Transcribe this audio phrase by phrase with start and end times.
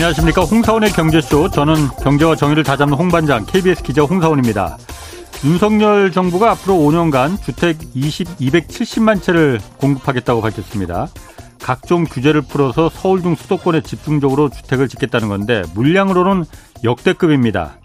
[0.00, 0.44] 안녕하십니까.
[0.44, 1.50] 홍사원의 경제쇼.
[1.50, 4.78] 저는 경제와 정의를 다잡는 홍반장 KBS 기자 홍사원입니다.
[5.44, 11.08] 윤석열 정부가 앞으로 5년간 주택 20, 270만 채를 공급하겠다고 밝혔습니다.
[11.60, 16.44] 각종 규제를 풀어서 서울 중 수도권에 집중적으로 주택을 짓겠다는 건데 물량으로는
[16.82, 17.76] 역대급입니다.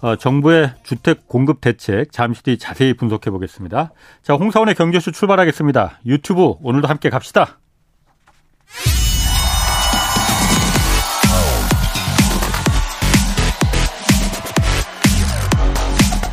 [0.00, 3.90] 어, 정부의 주택 공급 대책 잠시 뒤 자세히 분석해 보겠습니다.
[4.22, 5.98] 자, 홍사원의 경제쇼 출발하겠습니다.
[6.06, 7.58] 유튜브 오늘도 함께 갑시다.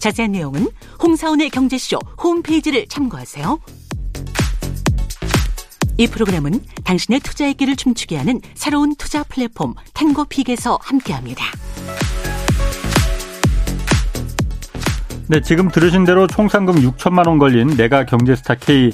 [0.00, 0.66] 자세한 내용은
[1.02, 3.60] 홍사원의 경제쇼 홈페이지를 참고하세요.
[5.98, 11.44] 이 프로그램은 당신의 투자의 길을 춤추게 하는 새로운 투자 플랫폼 탱고픽에서 함께합니다.
[15.28, 18.92] 네, 지금 들으신 대로 총 상금 6천만 원 걸린 내가 경제스타 K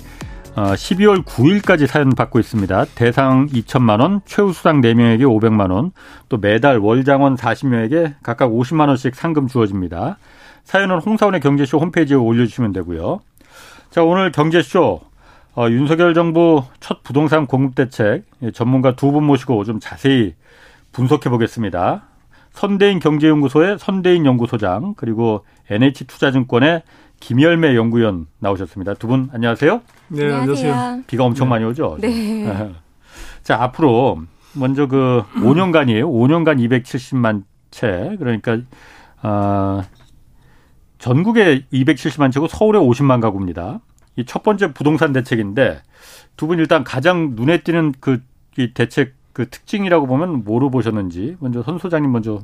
[0.56, 2.86] 12월 어, 9일까지 사연 받고 있습니다.
[2.94, 5.92] 대상 2천만 원, 최우수상 4명에게 500만 원,
[6.28, 10.18] 또 매달 월장원 40명에게 각각 50만 원씩 상금 주어집니다.
[10.66, 13.20] 사연은 홍사원의 경제쇼 홈페이지에 올려주시면 되고요.
[13.90, 15.00] 자, 오늘 경제쇼
[15.54, 20.34] 어, 윤석열 정부 첫 부동산 공급 대책 전문가 두 분 모시고 좀 자세히
[20.92, 22.02] 분석해 보겠습니다.
[22.52, 26.82] 선대인 경제연구소의 선대인 연구소장 그리고 NH투자증권의
[27.20, 28.94] 김열매 연구위원 나오셨습니다.
[28.94, 29.80] 두 분 안녕하세요.
[30.08, 31.02] 네, 안녕하세요.
[31.06, 31.50] 비가 엄청 네.
[31.50, 31.96] 많이 오죠?
[32.00, 32.72] 네.
[33.42, 34.18] 자, 앞으로
[34.52, 36.02] 먼저 그 5년간이에요.
[36.02, 38.16] 5년간 270만 채.
[38.18, 38.58] 그러니까
[39.22, 39.84] 아
[40.98, 43.80] 전국에 270만 채고 서울에 50만 가구입니다.
[44.18, 45.82] 이 첫 번째 부동산 대책인데
[46.36, 48.20] 두 분 일단 가장 눈에 띄는 그
[48.58, 52.40] 이 대책 그 특징이라고 보면 뭐로 보셨는지 먼저 선 소장님 먼저.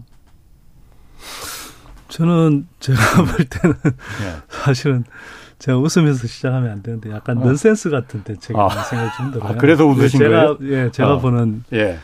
[2.08, 4.36] 저는 제가 볼 때는 네.
[4.48, 5.04] 사실은
[5.58, 7.46] 제가 웃으면서 시작하면 안 되는데 약간 어.
[7.46, 8.82] 넌센스 같은 대책이라는 아.
[8.82, 9.48] 생각이 좀 들어요.
[9.48, 10.58] 아, 그래서 웃으신 제가, 거예요?
[10.86, 11.18] 예, 제가 어.
[11.20, 11.98] 보는 예.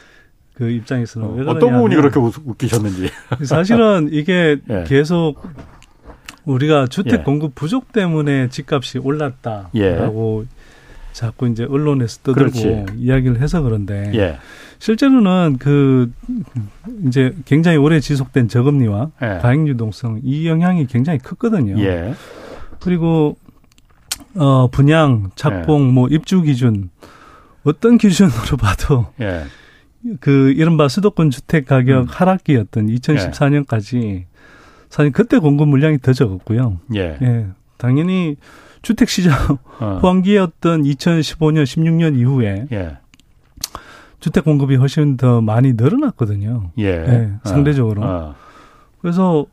[0.54, 3.10] 그 입장에서는 어, 떤 부분이 그렇게 웃 기셨는지.
[3.44, 4.84] 사실은 이게 예.
[4.86, 5.36] 계속
[6.48, 7.22] 우리가 주택 예.
[7.22, 10.58] 공급 부족 때문에 집값이 올랐다라고 예.
[11.12, 12.86] 자꾸 이제 언론에서 떠들고 그렇지.
[12.96, 14.38] 이야기를 해서 그런데 예.
[14.78, 16.10] 실제로는 그
[17.06, 19.38] 이제 굉장히 오래 지속된 저금리와 예.
[19.42, 21.78] 가행 유동성 이 영향이 굉장히 컸거든요.
[21.82, 22.14] 예.
[22.80, 23.36] 그리고
[24.34, 25.92] 어 분양, 착공, 예.
[25.92, 26.90] 뭐 입주 기준
[27.64, 29.06] 어떤 기준으로 봐도
[30.20, 32.06] 그 이른바 수도권 주택 가격 음.
[32.08, 34.24] 하락기였던 2014년까지
[34.90, 36.78] 사실 그때 공급 물량이 더 적었고요.
[36.94, 37.18] 예.
[37.20, 37.46] 예.
[37.76, 38.36] 당연히
[38.82, 40.00] 주택 시장 어.
[40.02, 42.98] 호황기였던 2015년, 16년 이후에 예.
[44.20, 46.70] 주택 공급이 훨씬 더 많이 늘어났거든요.
[46.78, 46.86] 예.
[46.86, 48.02] 예 상대적으로.
[48.02, 48.06] 어.
[48.06, 48.34] 어.
[49.00, 49.46] 그래서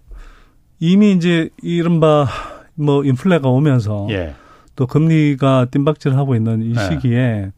[0.79, 2.27] 이미 이제 이른바
[2.73, 4.35] 뭐 인플레가 오면서 예.
[4.75, 6.79] 또 금리가 뜀박질하고 있는 이 예.
[6.79, 7.51] 시기에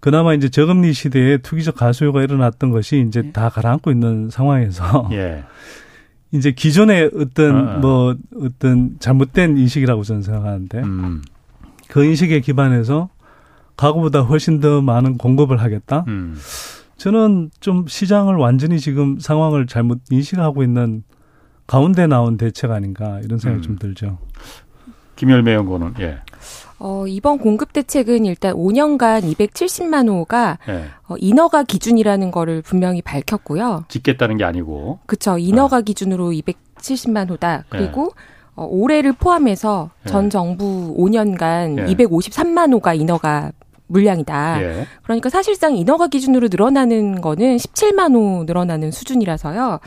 [0.00, 3.32] 그나마 이제 저금리 시대에 투기적 가수요가 일어났던 것이 이제 예.
[3.32, 5.44] 다 가라앉고 있는 상황에서 예.
[6.32, 7.78] 이제 기존의 어떤 어, 어.
[7.78, 11.22] 뭐 어떤 잘못된 인식이라고 저는 생각하는데 음.
[11.88, 13.08] 그 인식에 기반해서
[13.76, 16.04] 과거보다 훨씬 더 많은 공급을 하겠다.
[16.08, 16.36] 음.
[16.96, 21.04] 저는 좀 시장을 완전히 지금 상황을 잘못 인식하고 있는
[21.66, 23.62] 가운데 나온 대책 아닌가 이런 생각이 음.
[23.62, 24.18] 좀 들죠.
[25.16, 26.18] 김열매 연구는 예.
[26.78, 30.84] 어, 이번 공급 대책은 일단 5년간 270만 호가 네.
[31.08, 33.84] 어, 인허가 기준이라는 거를 분명히 밝혔고요.
[33.88, 35.00] 짓겠다는 게 아니고.
[35.06, 35.38] 그렇죠.
[35.38, 35.80] 인허가 어.
[35.80, 37.64] 기준으로 270만 호다.
[37.68, 38.22] 그리고 네.
[38.56, 40.10] 어, 올해를 포함해서 네.
[40.10, 43.52] 전 정부 5년간 253만 호가 인허가
[43.88, 44.62] 물량이다.
[44.62, 44.86] 예.
[45.02, 49.80] 그러니까 사실상 인허가 기준으로 늘어나는 거는 17만 호 늘어나는 수준이라서요.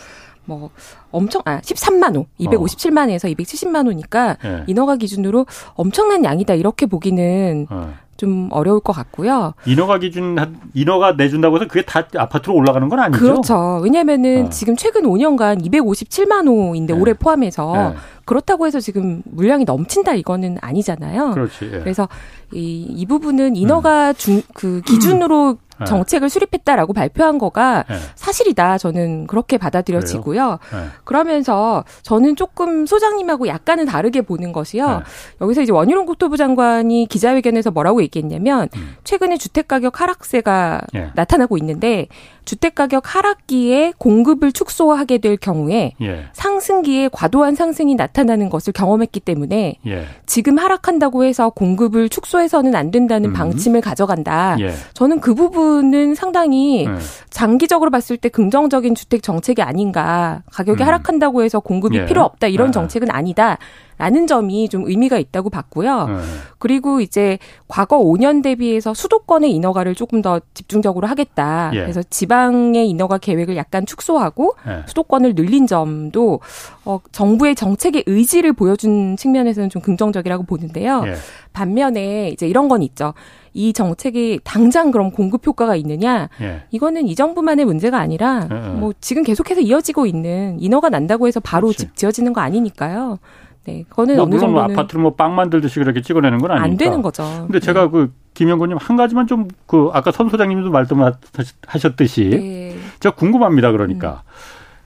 [0.58, 0.70] 뭐
[1.12, 3.34] 엄청 아 13만 호, 257만에서 어.
[3.34, 4.64] 270만 호니까 네.
[4.68, 7.94] 인허가 기준으로 엄청난 양이다 이렇게 보기는 어.
[8.22, 9.56] 좀 어려울 것 같고요.
[9.66, 10.38] 인허가 기준
[10.76, 13.20] 인허가 내준다고 해서 그게 다 아파트로 올라가는 건 아니죠?
[13.20, 13.80] 그렇죠.
[13.82, 14.50] 왜냐면은 어.
[14.50, 17.00] 지금 최근 5년간 257만 호인데 네.
[17.00, 17.96] 올해 포함해서 네.
[18.26, 21.32] 그렇다고 해서 지금 물량이 넘친다 이거는 아니잖아요.
[21.32, 21.66] 그렇지.
[21.74, 21.80] 예.
[21.80, 22.08] 그래서
[22.54, 24.14] 이, 이 부분은 인허가 음.
[24.16, 25.71] 중, 그 기준으로 네.
[25.86, 27.96] 정책을 수립했다라고 발표한 거가 네.
[28.16, 28.78] 사실이다.
[28.78, 30.60] 저는 그렇게 받아들여지고요.
[30.72, 30.78] 네.
[31.04, 34.88] 그러면서 저는 조금 소장님하고 약간은 다르게 보는 것이요.
[34.88, 35.04] 네.
[35.42, 38.96] 여기서 이제 원희룡 국토부 장관이 기자회견에서 뭐라고 얘기했냐면 음.
[39.04, 41.12] 최근에 주택 가격 하락세가 예.
[41.16, 42.08] 나타나고 있는데
[42.46, 46.26] 주택 가격 하락기에 공급을 축소하게 될 경우에 예.
[46.34, 50.06] 상승기에 과도한 상승이 나타나는 것을 경험했기 때문에 예.
[50.26, 53.34] 지금 하락한다고 해서 공급을 축소해서는 안 된다는 음.
[53.34, 54.58] 방침을 가져간다.
[54.60, 54.74] 예.
[54.94, 56.96] 저는 그 부분은 상당히 네.
[57.30, 60.44] 장기적으로 봤을 때 긍정적인 주택 정책이 아닌가.
[60.52, 60.88] 가격이 음.
[60.88, 62.06] 하락한다고 해서 공급이 예.
[62.06, 62.72] 필요 없다 이런 아.
[62.72, 63.58] 정책은 아니다.
[64.02, 66.08] 라는 점이 좀 의미가 있다고 봤고요.
[66.08, 66.16] 네.
[66.58, 71.70] 그리고 이제 과거 5년 대비해서 수도권의 인허가를 조금 더 집중적으로 하겠다.
[71.76, 71.82] 예.
[71.82, 72.02] 그래서
[72.32, 74.84] 지방의 인허가 계획을 약간 축소하고 예.
[74.88, 76.40] 수도권을 늘린 점도
[76.86, 81.04] 어, 정부의 정책의 의지를 보여준 측면에서는 좀 긍정적이라고 보는데요.
[81.06, 81.16] 예.
[81.52, 83.14] 반면에 이제 이런 건 있죠.
[83.54, 86.30] 이 정책이 당장 그럼 공급 효과가 있느냐?
[86.42, 86.64] 예.
[86.72, 88.56] 이거는 이 정부만의 문제가 아니라 예.
[88.80, 91.80] 뭐 지금 계속해서 이어지고 있는 인허가 난다고 해서 바로 그렇지.
[91.80, 93.20] 집 지어지는 거 아니니까요.
[93.66, 96.66] 네, 그거는 뭐 어느 정도 아파트를 뭐 빵 만들듯이 그렇게 찍어내는 건 아니니까.
[96.72, 97.24] 안 되는 거죠.
[97.46, 97.90] 근데 제가 네.
[97.92, 102.76] 그 김영곤님 한 가지만 좀 그 아까 선 소장님도 말씀하셨듯이 네.
[103.00, 103.72] 제가 궁금합니다.
[103.72, 104.32] 그러니까 음.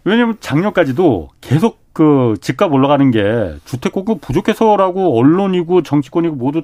[0.04, 6.64] 왜냐하면 작년까지도 계속 그 집값 올라가는 게 주택 공급 부족해서라고 언론이고 정치권이고 모두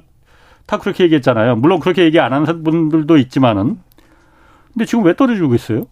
[0.66, 1.56] 다 그렇게 얘기했잖아요.
[1.56, 3.78] 물론 그렇게 얘기 안 하는 분들도 있지만은
[4.72, 5.86] 근데 지금 왜 떨어지고 있어요?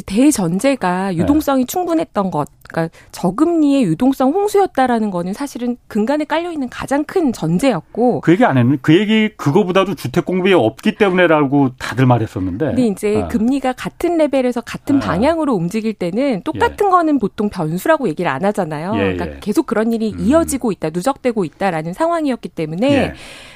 [0.00, 1.66] 대전제가 유동성이 네.
[1.66, 8.32] 충분했던 것, 그러니까 저금리의 유동성 홍수였다라는 거는 사실은 근간에 깔려 있는 가장 큰 전제였고 그
[8.32, 12.66] 얘기 안 했는 그 얘기 그거보다도 주택 공급이 없기 때문에라고 다들 말했었는데.
[12.66, 13.28] 근데 이제 아.
[13.28, 15.00] 금리가 같은 레벨에서 같은 아.
[15.00, 16.90] 방향으로 움직일 때는 똑같은 예.
[16.90, 18.94] 거는 보통 변수라고 얘기를 안 하잖아요.
[18.94, 19.36] 예, 그러니까 예.
[19.40, 20.20] 계속 그런 일이 음.
[20.20, 23.12] 이어지고 있다, 누적되고 있다라는 상황이었기 때문에.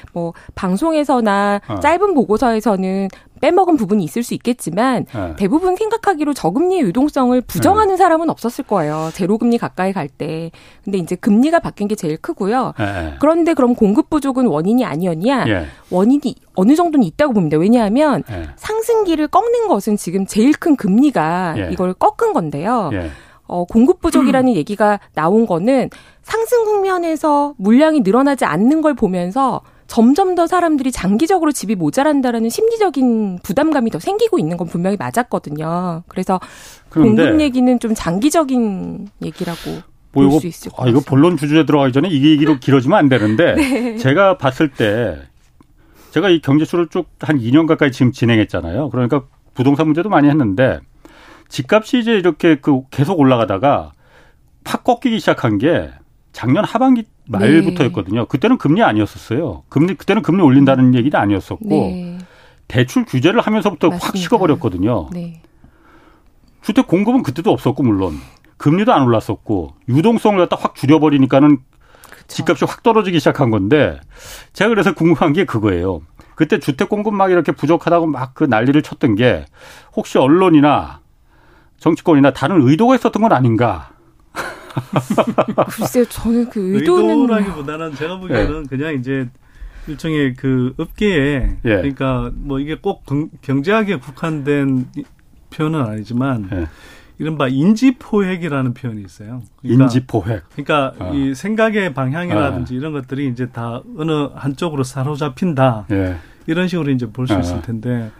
[0.07, 0.11] 예.
[0.13, 1.79] 뭐 방송에서나 어.
[1.79, 3.09] 짧은 보고서에서는
[3.39, 5.35] 빼먹은 부분이 있을 수 있겠지만 네.
[5.37, 7.97] 대부분 생각하기로 저금리의 유동성을 부정하는 네.
[7.97, 9.11] 사람은 없었을 거예요.
[9.13, 10.51] 제로금리 가까이 갈 때.
[10.83, 12.73] 근데 이제 금리가 바뀐 게 제일 크고요.
[12.77, 13.13] 네.
[13.19, 15.45] 그런데 그럼 공급 부족은 원인이 아니었냐?
[15.47, 15.65] 예.
[15.91, 17.57] 원인이 어느 정도는 있다고 봅니다.
[17.57, 18.47] 왜냐하면 예.
[18.55, 21.69] 상승기를 꺾는 것은 지금 제일 큰 금리가 예.
[21.71, 22.89] 이걸 꺾은 건데요.
[22.93, 23.11] 예.
[23.47, 24.55] 어, 공급 부족이라는 음.
[24.55, 25.89] 얘기가 나온 거는
[26.21, 33.89] 상승 국면에서 물량이 늘어나지 않는 걸 보면서 점점 더 사람들이 장기적으로 집이 모자란다라는 심리적인 부담감이
[33.89, 36.03] 더 생기고 있는 건 분명히 맞았거든요.
[36.07, 36.39] 그래서
[36.89, 39.71] 공급 얘기는 좀 장기적인 얘기라고
[40.11, 43.55] 뭐 볼수 있을 것 아, 이거 본론 주제에 들어가기 전에 이 얘기로 길어지면 안 되는데
[43.55, 43.97] 네.
[43.97, 45.17] 제가 봤을 때
[46.11, 48.89] 제가 이 경제수를 쭉 한 2년 가까이 지금 진행했잖아요.
[48.89, 49.23] 그러니까
[49.53, 50.79] 부동산 문제도 많이 했는데
[51.49, 53.91] 집값이 이제 이렇게 그 계속 올라가다가
[54.63, 55.89] 팍 꺾이기 시작한 게
[56.31, 58.21] 작년 하반기 말부터였거든요.
[58.21, 58.25] 네.
[58.29, 59.63] 그때는 금리 아니었었어요.
[59.69, 62.17] 금리 그때는 금리 올린다는 얘기도 아니었었고 네.
[62.67, 64.07] 대출 규제를 하면서부터 맞습니다.
[64.07, 65.09] 확 식어버렸거든요.
[65.11, 65.41] 네.
[66.61, 68.17] 주택 공급은 그때도 없었고 물론
[68.57, 71.57] 금리도 안 올랐었고 유동성을 갖다 확 줄여버리니까는
[72.09, 72.25] 그쵸.
[72.27, 73.99] 집값이 확 떨어지기 시작한 건데
[74.53, 76.01] 제가 그래서 궁금한 게 그거예요.
[76.35, 79.45] 그때 주택 공급 막 이렇게 부족하다고 막 그 난리를 쳤던 게
[79.95, 80.99] 혹시 언론이나
[81.79, 83.91] 정치권이나 다른 의도가 있었던 건 아닌가?
[85.69, 88.69] 글쎄요, 저는 그 의도는 의도라기보다는 제가 보기에는 네.
[88.69, 89.29] 그냥 이제
[89.87, 91.69] 일종의 그 업계에 예.
[91.69, 93.03] 그러니까 뭐 이게 꼭
[93.41, 94.87] 경제학에 국한된
[95.49, 96.67] 표현은 아니지만 예.
[97.19, 99.41] 이른바 인지포획이라는 표현이 있어요.
[99.61, 100.49] 그러니까, 인지포획.
[100.49, 101.11] 그러니까 아.
[101.13, 102.77] 이 생각의 방향이라든지 아.
[102.77, 105.87] 이런 것들이 이제 다 어느 한쪽으로 사로잡힌다.
[105.91, 106.17] 예.
[106.45, 107.39] 이런 식으로 이제 볼수 아.
[107.39, 108.11] 있을 텐데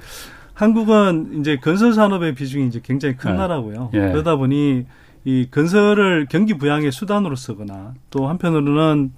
[0.53, 3.35] 한국은 이제 건설 산업의 비중이 이제 굉장히 큰 예.
[3.35, 3.91] 나라고요.
[3.93, 3.99] 예.
[3.99, 4.85] 그러다 보니
[5.27, 9.11] 이 건설을 경기 부양의 수단으로 쓰거나 또 한편으로는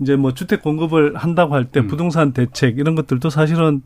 [0.00, 1.86] 이제 뭐 주택 공급을 한다고 할때 음.
[1.86, 3.82] 부동산 대책 이런 것들도 사실은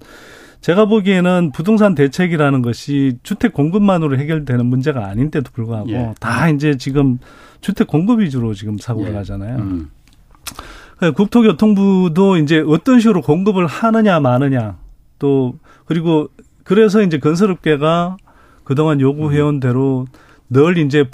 [0.63, 6.15] 제가 보기에는 부동산 대책이라는 것이 주택 공급만으로 해결되는 문제가 아닌데도 불구하고 예.
[6.21, 7.19] 다 이제 지금
[7.61, 9.13] 주택 공급 위주로 지금 사고가 예.
[9.13, 9.59] 가잖아요.
[9.59, 9.91] 음.
[10.97, 14.79] 그 국토교통부도 이제 어떤 식으로 공급을 하느냐 마느냐
[15.19, 16.31] 또 그리고
[16.65, 18.17] 그래서 이제 건설업계가
[18.65, 19.61] 그동안 요구해온 음.
[19.61, 20.07] 대로
[20.51, 21.05] 늘 이제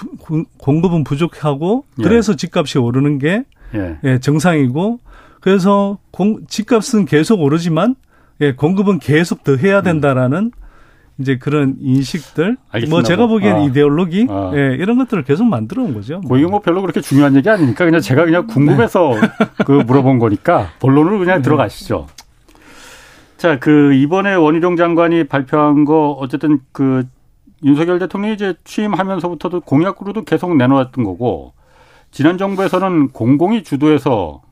[0.58, 2.02] 공급은 부족하고 예.
[2.02, 2.36] 그래서 예.
[2.36, 3.98] 집값이 오르는 게 예.
[4.04, 5.00] 예, 정상이고
[5.40, 7.96] 그래서 공, 집값은 계속 오르지만
[8.40, 10.50] 예, 공급은 계속 더 해야 된다라는 음.
[11.18, 12.90] 이제 그런 인식들 알겠습니다.
[12.90, 13.60] 뭐 제가 보기엔 아.
[13.64, 14.52] 이데올로기 아.
[14.54, 16.20] 예, 이런 것들을 계속 만들어 온 거죠.
[16.26, 19.46] 뭐 이거 뭐 별로 그렇게 중요한 얘기 아니니까 그냥 제가 그냥 궁금해서 네.
[19.64, 21.42] 그 물어본 거니까 본론으로 그냥 네.
[21.42, 22.08] 들어가시죠.
[23.36, 27.04] 자, 그 이번에 원희룡 장관이 발표한 거 어쨌든 그
[27.64, 31.52] 윤석열 대통령이 이제 취임하면서부터도 공약으로도 계속 내놓았던 거고
[32.11, 34.42] 지난 정부에서는 공공이 주도해서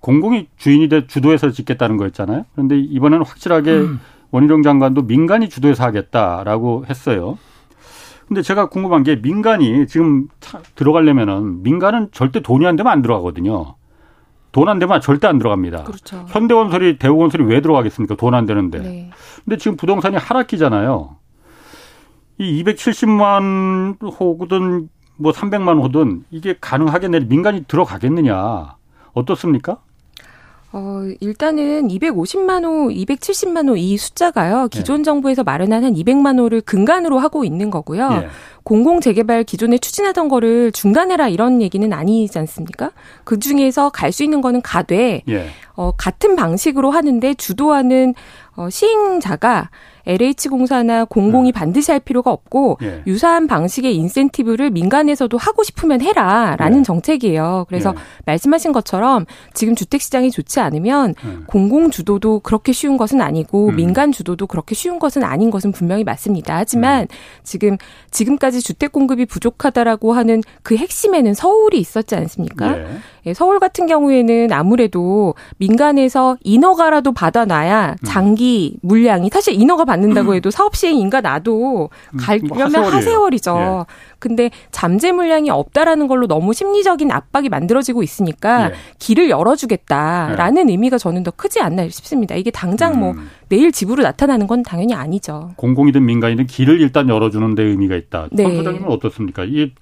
[0.00, 2.44] 공공이 주인이 돼 주도해서 짓겠다는 거였잖아요.
[2.54, 4.00] 그런데 이번에는 확실하게 음.
[4.30, 7.38] 원희룡 장관도 민간이 주도해서 하겠다라고 했어요.
[8.28, 10.28] 근데 제가 궁금한 게 민간이 지금
[10.74, 13.74] 들어가려면은 민간은 절대 돈이 안 되면 안 들어가거든요.
[14.52, 15.82] 돈 안 되면 절대 안 들어갑니다.
[15.84, 16.24] 그렇죠.
[16.28, 18.14] 현대건설이 대우건설이 왜 들어가겠습니까?
[18.16, 18.78] 돈 안 되는데.
[18.78, 19.10] 네.
[19.44, 21.16] 근데 지금 부동산이 하락기잖아요.
[22.38, 27.20] 이 270만 호든 뭐 300만 호든 이게 가능하겠네.
[27.20, 28.76] 민간이 들어가겠느냐.
[29.12, 29.78] 어떻습니까?
[30.76, 34.66] 어, 일단은 250만 호, 270만 호 이 숫자가요.
[34.72, 35.02] 기존 예.
[35.04, 38.08] 정부에서 마련한 한 200만 호를 근간으로 하고 있는 거고요.
[38.10, 38.28] 예.
[38.64, 42.90] 공공 재개발 기존에 추진하던 거를 중단해라 이런 얘기는 아니지 않습니까?
[43.22, 45.46] 그 중에서 갈 수 있는 거는 가되 예.
[45.76, 48.14] 어, 같은 방식으로 하는데 주도하는
[48.56, 49.70] 어, 시행자가
[50.06, 51.52] LH공사나 공공이 음.
[51.52, 53.02] 반드시 할 필요가 없고 예.
[53.06, 56.82] 유사한 방식의 인센티브를 민간에서도 하고 싶으면 해라라는 예.
[56.82, 57.66] 정책이에요.
[57.68, 58.00] 그래서 예.
[58.26, 61.44] 말씀하신 것처럼 지금 주택 시장이 좋지 않으면 음.
[61.46, 63.76] 공공 주도도 그렇게 쉬운 것은 아니고 음.
[63.76, 66.56] 민간 주도도 그렇게 쉬운 것은 아닌 것은 분명히 맞습니다.
[66.56, 67.06] 하지만 음.
[67.42, 67.76] 지금
[68.10, 72.78] 지금까지 주택 공급이 부족하다라고 하는 그 핵심에는 서울이 있었지 않습니까?
[72.78, 72.86] 예.
[73.26, 77.96] 예 서울 같은 경우에는 아무래도 민간에서 인허가라도 받아놔야 음.
[78.04, 80.34] 장기 물량이 사실 인허가 받 는다고 음.
[80.36, 83.86] 해도 사업 시행 인가 나도 음, 가려면 뭐 하세월이죠.
[83.88, 83.94] 예.
[84.18, 88.74] 근데 잠재 물량이 없다라는 걸로 너무 심리적인 압박이 만들어지고 있으니까 예.
[88.98, 90.72] 길을 열어주겠다라는 예.
[90.72, 92.34] 의미가 저는 더 크지 않나 싶습니다.
[92.34, 93.28] 이게 당장 뭐 음.
[93.48, 95.52] 내일 집으로 나타나는 건 당연히 아니죠.
[95.56, 98.28] 공공이든 민간이든 길을 일단 열어주는 데 의미가 있다.
[98.32, 98.44] 네.
[98.44, 99.44] 권 소장님은 어떻습니까?
[99.44, 99.72] 이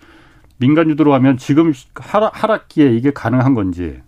[0.58, 4.00] 민간 주도로 하면 지금 하락, 하락기에 이게 가능한 건지.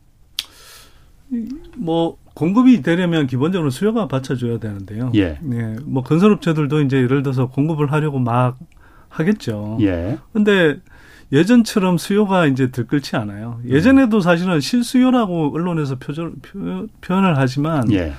[1.77, 5.13] 뭐 공급이 되려면 기본적으로 수요가 받쳐줘야 되는데요.
[5.15, 5.39] 예.
[5.41, 5.77] 네.
[5.85, 8.59] 뭐 건설업체들도 이제 예를 들어서 공급을 하려고 막
[9.09, 9.79] 하겠죠.
[9.81, 10.19] 예.
[10.33, 10.81] 근데
[11.33, 13.61] 예전처럼 수요가 이제 들끓지 않아요.
[13.67, 18.13] 예전에도 사실은 실수요라고 언론에서 표절, 표, 현을 하지만 예.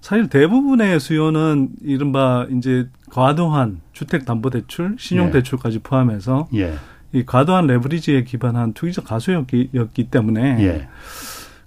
[0.00, 5.80] 사실 대부분의 수요는 이른바 이제 과도한 주택담보대출, 신용대출까지 예.
[5.82, 6.74] 포함해서 예.
[7.12, 10.88] 이 과도한 레버리지에 기반한 투기적 가수였기 때문에 예.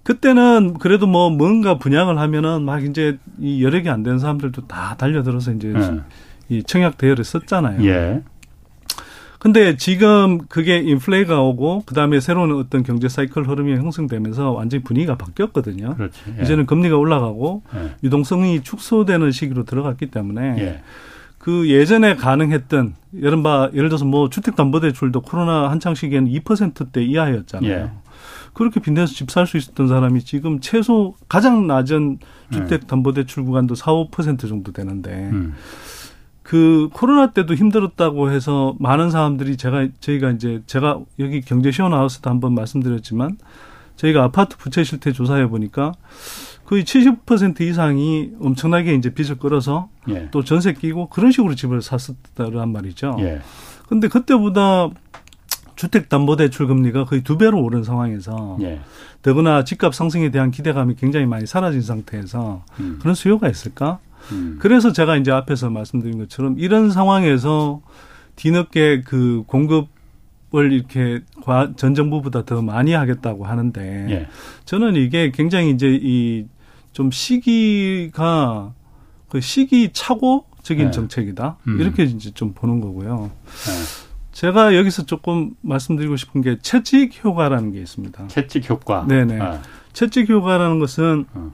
[0.08, 5.52] 그때는 그래도 뭐 뭔가 분양을 하면은 막 이제 이 여력이 안 되는 사람들도 다 달려들어서
[5.52, 6.00] 이제 네.
[6.48, 7.86] 이 청약 대여를 썼잖아요.
[7.86, 8.24] 예.
[9.38, 15.96] 근데 지금 그게 인플레가 오고 그다음에 새로운 어떤 경제 사이클 흐름이 형성되면서 완전히 분위기가 바뀌었거든요.
[15.96, 16.22] 그렇지.
[16.40, 16.42] 예.
[16.42, 17.96] 이제는 금리가 올라가고 예.
[18.02, 20.82] 유동성이 축소되는 시기로 들어갔기 때문에 예.
[21.38, 27.92] 그 예전에 가능했던 여른바 예를 들어서 뭐 주택 담보대출도 코로나 한창 시기에는 2%대 이하였잖아요.
[28.58, 28.60] 예.
[28.60, 32.20] 그렇게 빚내서 집 살 수 있었던 사람이 지금 최소 가장 낮은
[32.52, 35.54] 주택담보대출 구간도 4, 5% 정도 되는데 음.
[36.44, 42.20] 그 코로나 때도 힘들었다고 해서 많은 사람들이 제가 저희가 이제 제가 여기 경제 시원 하우스
[42.22, 43.38] 도 한번 말씀드렸지만
[43.98, 45.92] 저희가 아파트 부채 실태 조사해 보니까
[46.66, 50.30] 거의 70% 이상이 엄청나게 이제 빚을 끌어서 예.
[50.32, 53.18] 또 전세 끼고 그런 식으로 집을 샀었다란 말이죠.
[53.20, 53.42] 예.
[53.90, 54.90] 근데 그때보다
[55.78, 58.82] 주택담보대출 금리가 거의 두 배로 오른 상황에서 예.
[59.22, 62.98] 더구나 집값 상승에 대한 기대감이 굉장히 많이 사라진 상태에서 음.
[63.00, 64.00] 그런 수요가 있을까?
[64.34, 64.58] 음.
[64.60, 67.82] 그래서 제가 이제 앞에서 말씀드린 것처럼 이런 상황에서
[68.36, 69.96] 뒤늦게 그 공급
[70.56, 71.20] 을 이렇게
[71.76, 74.28] 전 정부보다 더 많이 하겠다고 하는데 예.
[74.64, 76.48] 저는 이게 굉장히 이제 이
[76.98, 78.74] 좀 시기가
[79.30, 80.90] 그 시기 착오적인 예.
[80.90, 81.80] 정책이다 음.
[81.80, 83.30] 이렇게 이제 좀 보는 거고요.
[84.38, 84.42] 예.
[84.42, 88.28] 제가 여기서 조금 말씀드리고 싶은 게 채찍 효과라는 게 있습니다.
[88.28, 89.06] 채찍 효과.
[89.08, 89.40] 네네.
[89.40, 89.62] 아.
[89.94, 91.52] 채찍 효과라는 것은 어.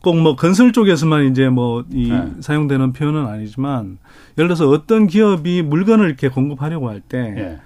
[0.00, 2.32] 꼭뭐 건설 쪽에서만 이제 뭐이 네.
[2.40, 3.98] 사용되는 표현은 아니지만
[4.36, 7.60] 예를 들어서 어떤 기업이 물건을 이렇게 공급하려고 할때 네.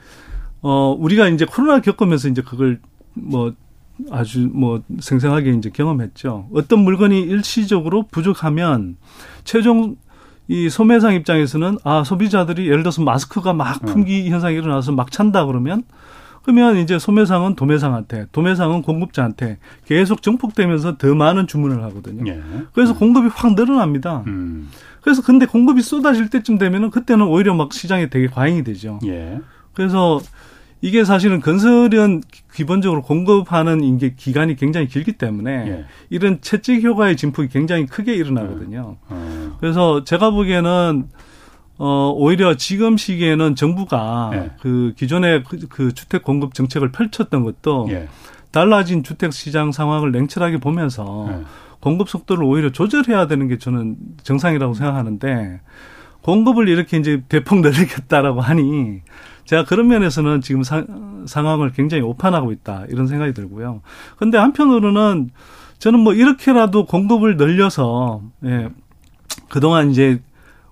[0.60, 2.80] 어, 우리가 이제 코로나 겪으면서 이제 그걸
[3.14, 3.54] 뭐
[4.10, 6.50] 아주 뭐 생생하게 이제 경험했죠.
[6.52, 8.96] 어떤 물건이 일시적으로 부족하면
[9.44, 9.96] 최종
[10.48, 13.86] 이 소매상 입장에서는 아 소비자들이 예를 들어서 마스크가 막 음.
[13.86, 15.82] 품귀 현상이 일어나서 막 찬다 그러면
[16.46, 22.30] 그러면 이제 소매상은 도매상한테, 도매상은 공급자한테 계속 정폭되면서 더 많은 주문을 하거든요.
[22.30, 22.40] 예.
[22.72, 22.98] 그래서 음.
[22.98, 24.22] 공급이 확 늘어납니다.
[24.28, 24.68] 음.
[25.00, 29.00] 그래서 근데 공급이 쏟아질 때쯤 되면은 그때는 오히려 막 시장에 되게 과잉이 되죠.
[29.06, 29.40] 예.
[29.72, 30.20] 그래서
[30.80, 32.22] 이게 사실은 건설은
[32.54, 35.84] 기본적으로 공급하는 이게 기간이 굉장히 길기 때문에 예.
[36.10, 38.98] 이런 채찍 효과의 진폭이 굉장히 크게 일어나거든요.
[39.10, 39.35] 음.
[39.56, 39.60] 음.
[39.60, 41.08] 그래서 제가 보기에는
[41.78, 44.50] 어 오히려 지금 시기에는 정부가 예.
[44.60, 48.08] 그 기존의 그, 그, 주택 공급 정책을 펼쳤던 것도 예.
[48.50, 51.44] 달라진 주택 시장 상황을 냉철하게 보면서 예.
[51.80, 55.60] 공급 속도를 오히려 조절해야 되는 게 저는 정상이라고 생각하는데
[56.22, 59.02] 공급을 이렇게 이제 대폭 늘리겠다라고 하니
[59.44, 60.84] 제가 그런 면에서는 지금 사,
[61.26, 63.82] 상황을 굉장히 오판하고 있다 이런 생각이 들고요.
[64.16, 65.30] 근데 한편으로는
[65.78, 68.70] 저는 뭐 이렇게라도 공급을 늘려서 예,
[69.48, 70.20] 그동안 이제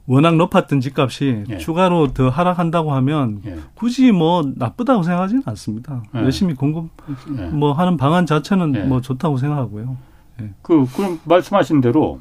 [0.07, 1.59] 워낙 높았던 집값이 예.
[1.59, 3.59] 추가로 더 하락한다고 하면 예.
[3.75, 6.03] 굳이 뭐 나쁘다고 생각하지는 않습니다.
[6.15, 6.21] 예.
[6.21, 6.91] 열심히 공급
[7.39, 7.47] 예.
[7.47, 8.83] 뭐 하는 방안 자체는 예.
[8.85, 9.97] 뭐 좋다고 생각하고요.
[10.43, 10.51] 예.
[10.61, 12.21] 그 그럼 말씀하신 대로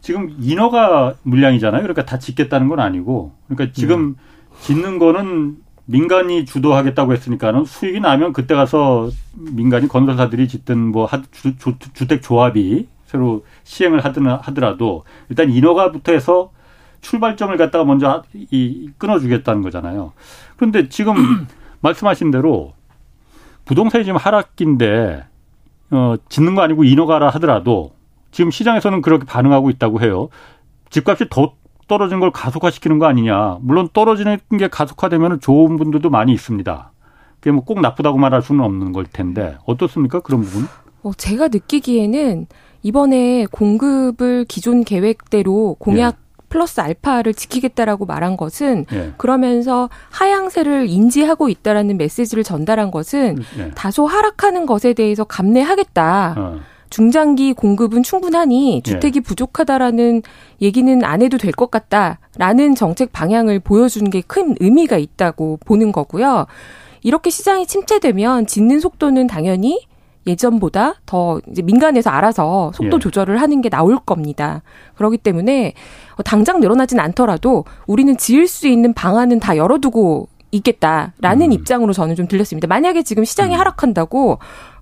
[0.00, 1.82] 지금 인허가 물량이잖아요.
[1.82, 4.16] 그러니까 다 짓겠다는 건 아니고 그러니까 지금
[4.60, 11.74] 짓는 거는 민간이 주도하겠다고 했으니까는 수익이 나면 그때 가서 민간이 건설사들이 짓든 뭐 주, 주,
[11.92, 16.52] 주택 조합이 새로 시행을 하더라도 일단 인허가부터 해서
[17.00, 20.12] 출발점을 갖다가 먼저 이 끊어주겠다는 거잖아요.
[20.56, 21.14] 그런데 지금
[21.80, 22.74] 말씀하신 대로
[23.64, 25.24] 부동산이 지금 하락기인데
[25.90, 27.92] 어 짓는 거 아니고 인허가라 하더라도
[28.30, 30.28] 지금 시장에서는 그렇게 반응하고 있다고 해요.
[30.90, 31.54] 집값이 더
[31.88, 33.58] 떨어진 걸 가속화시키는 거 아니냐.
[33.60, 36.92] 물론 떨어지는 게 가속화되면 좋은 분들도 많이 있습니다.
[37.40, 40.68] 그게 뭐 꼭 나쁘다고 말할 수는 없는 걸 텐데 어떻습니까 그런 부분?
[41.02, 42.46] 어, 제가 느끼기에는
[42.82, 46.30] 이번에 공급을 기존 계획대로 공약 예.
[46.48, 49.12] 플러스 알파를 지키겠다라고 말한 것은 예.
[49.18, 53.70] 그러면서 하향세를 인지하고 있다라는 메시지를 전달한 것은 예.
[53.76, 56.34] 다소 하락하는 것에 대해서 감내하겠다.
[56.36, 56.56] 어.
[56.90, 59.20] 중장기 공급은 충분하니 주택이 예.
[59.20, 60.22] 부족하다라는
[60.60, 66.46] 얘기는 안 해도 될 것 같다라는 정책 방향을 보여준 게 큰 의미가 있다고 보는 거고요.
[67.02, 69.86] 이렇게 시장이 침체되면 짓는 속도는 당연히
[70.26, 73.00] 예전보다 더 이제 민간에서 알아서 속도 예.
[73.00, 74.62] 조절을 하는 게 나올 겁니다.
[74.94, 75.74] 그렇기 때문에
[76.24, 81.52] 당장 늘어나진 않더라도 우리는 지을 수 있는 방안은 다 열어두고 있겠다라는 음.
[81.52, 82.66] 입장으로 저는 좀 들렸습니다.
[82.66, 83.60] 만약에 지금 시장이 음.
[83.60, 84.38] 하락한다고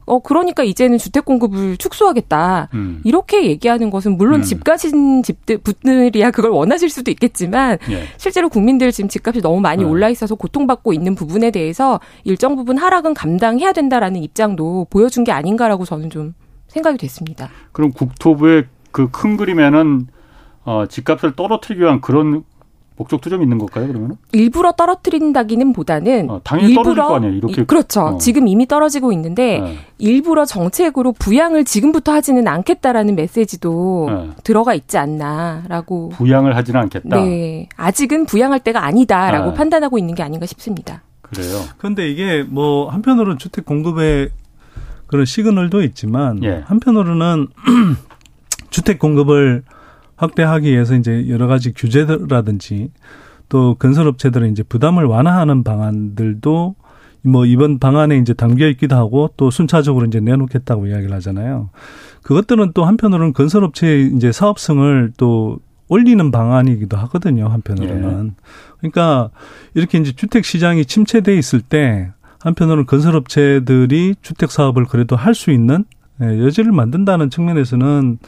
[0.08, 3.00] 어 그러니까 이제는 주택 공급을 축소하겠다 음.
[3.04, 4.42] 이렇게 얘기하는 것은 물론 음.
[4.42, 8.04] 집 가진 집들 분들이야 그걸 원하실 수도 있겠지만 예.
[8.16, 9.88] 실제로 국민들 지금 집값이 너무 많이 네.
[9.88, 15.84] 올라 있어서 고통받고 있는 부분에 대해서 일정 부분 하락은 감당해야 된다라는 입장도 보여준 게 아닌가라고
[15.84, 16.34] 저는 좀
[16.68, 17.48] 생각이 됐습니다.
[17.72, 20.06] 그럼 국토부의 그 큰 그림에는
[20.64, 22.44] 어, 집값을 떨어뜨리기 위한 그런
[22.98, 24.16] 목적도 좀 있는 걸까요, 그러면?
[24.32, 27.34] 일부러 떨어뜨린다기는 보다는 어, 당연히 일부러, 떨어질 거 아니에요.
[27.34, 28.00] 이렇게 그렇죠.
[28.00, 28.18] 어.
[28.18, 29.78] 지금 이미 떨어지고 있는데 네.
[29.98, 34.30] 일부러 정책으로 부양을 지금부터 하지는 않겠다라는 메시지도 네.
[34.42, 36.10] 들어가 있지 않나라고.
[36.10, 37.20] 부양을 하지는 않겠다.
[37.20, 39.54] 네, 아직은 부양할 때가 아니다라고 네.
[39.56, 41.02] 판단하고 있는 게 아닌가 싶습니다.
[41.22, 41.60] 그래요.
[41.78, 44.30] 그런데 이게 뭐 한편으로는 주택 공급의
[45.06, 46.62] 그런 시그널도 있지만 예.
[46.66, 47.46] 한편으로는
[48.70, 49.62] 주택 공급을
[50.18, 52.90] 확대하기 위해서 이제 여러 가지 규제라든지
[53.48, 56.74] 또 건설업체들은 이제 부담을 완화하는 방안들도
[57.22, 61.70] 뭐 이번 방안에 이제 담겨 있기도 하고 또 순차적으로 이제 내놓겠다고 이야기를 하잖아요.
[62.22, 67.48] 그것들은 또 한편으로는 건설업체의 이제 사업성을 또 올리는 방안이기도 하거든요.
[67.48, 68.26] 한편으로는.
[68.26, 68.42] 예.
[68.78, 69.30] 그러니까
[69.74, 75.84] 이렇게 이제 주택 시장이 침체돼 있을 때 한편으로는 건설업체들이 주택 사업을 그래도 할 수 있는
[76.20, 78.18] 예, 여지를 만든다는 측면에서는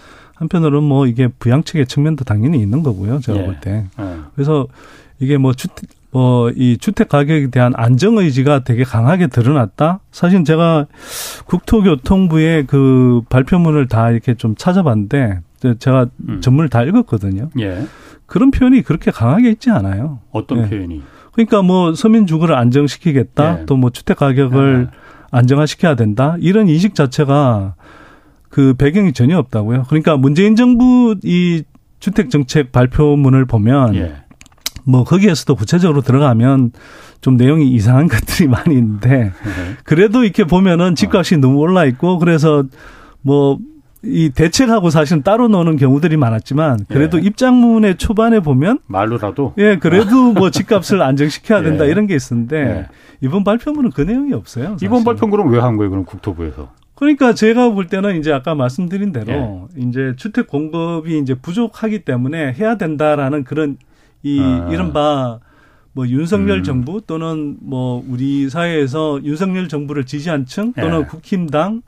[0.40, 3.20] 한편으로는 뭐 이게 부양책의 측면도 당연히 있는 거고요.
[3.20, 3.46] 제가 예.
[3.46, 3.84] 볼 때.
[3.98, 4.04] 예.
[4.34, 4.66] 그래서
[5.20, 10.00] 이게 뭐 주택, 뭐, 이 주택 가격에 대한 안정 의지가 되게 강하게 드러났다?
[10.10, 10.86] 사실 제가
[11.44, 15.40] 국토교통부의 그 발표문을 다 이렇게 좀 찾아봤는데,
[15.78, 16.40] 제가 음.
[16.40, 17.50] 전문을 다 읽었거든요.
[17.60, 17.86] 예.
[18.26, 20.18] 그런 표현이 그렇게 강하게 있지 않아요.
[20.32, 20.68] 어떤 예.
[20.68, 21.02] 표현이?
[21.32, 23.66] 그러니까 뭐 서민 주거를 안정시키겠다, 예.
[23.66, 24.96] 또뭐 주택 가격을 예.
[25.30, 27.74] 안정화시켜야 된다, 이런 인식 자체가
[28.50, 29.84] 그 배경이 전혀 없다고요.
[29.88, 31.62] 그러니까 문재인 정부 이
[31.98, 34.14] 주택 정책 발표문을 보면 예.
[34.84, 36.72] 뭐 거기에서도 구체적으로 들어가면
[37.20, 39.32] 좀 내용이 이상한 것들이 많이 있는데
[39.84, 42.64] 그래도 이렇게 보면은 집값이 너무 올라 있고 그래서
[43.22, 43.58] 뭐
[44.02, 47.22] 이 대책하고 사실은 따로 노는 경우들이 많았지만 그래도 예.
[47.22, 51.90] 입장문의 초반에 보면 말로라도 예 그래도 뭐 집값을 안정시켜야 된다 예.
[51.90, 52.86] 이런 게 있었는데 예.
[53.20, 54.70] 이번 발표문은 그 내용이 없어요.
[54.70, 54.86] 사실.
[54.86, 55.90] 이번 그럼 왜한 거예요?
[55.90, 59.80] 그럼 국토부에서 그러니까 제가 볼 때는 이제 아까 말씀드린 대로 예.
[59.80, 63.78] 이제 주택 공급이 이제 부족하기 때문에 해야 된다라는 그런
[64.22, 64.68] 이 아.
[64.70, 65.40] 이른바
[65.92, 66.62] 뭐 윤석열 음.
[66.62, 71.04] 정부 또는 뭐 우리 사회에서 윤석열 정부를 지지한 층 또는 예.
[71.06, 71.82] 국힘당의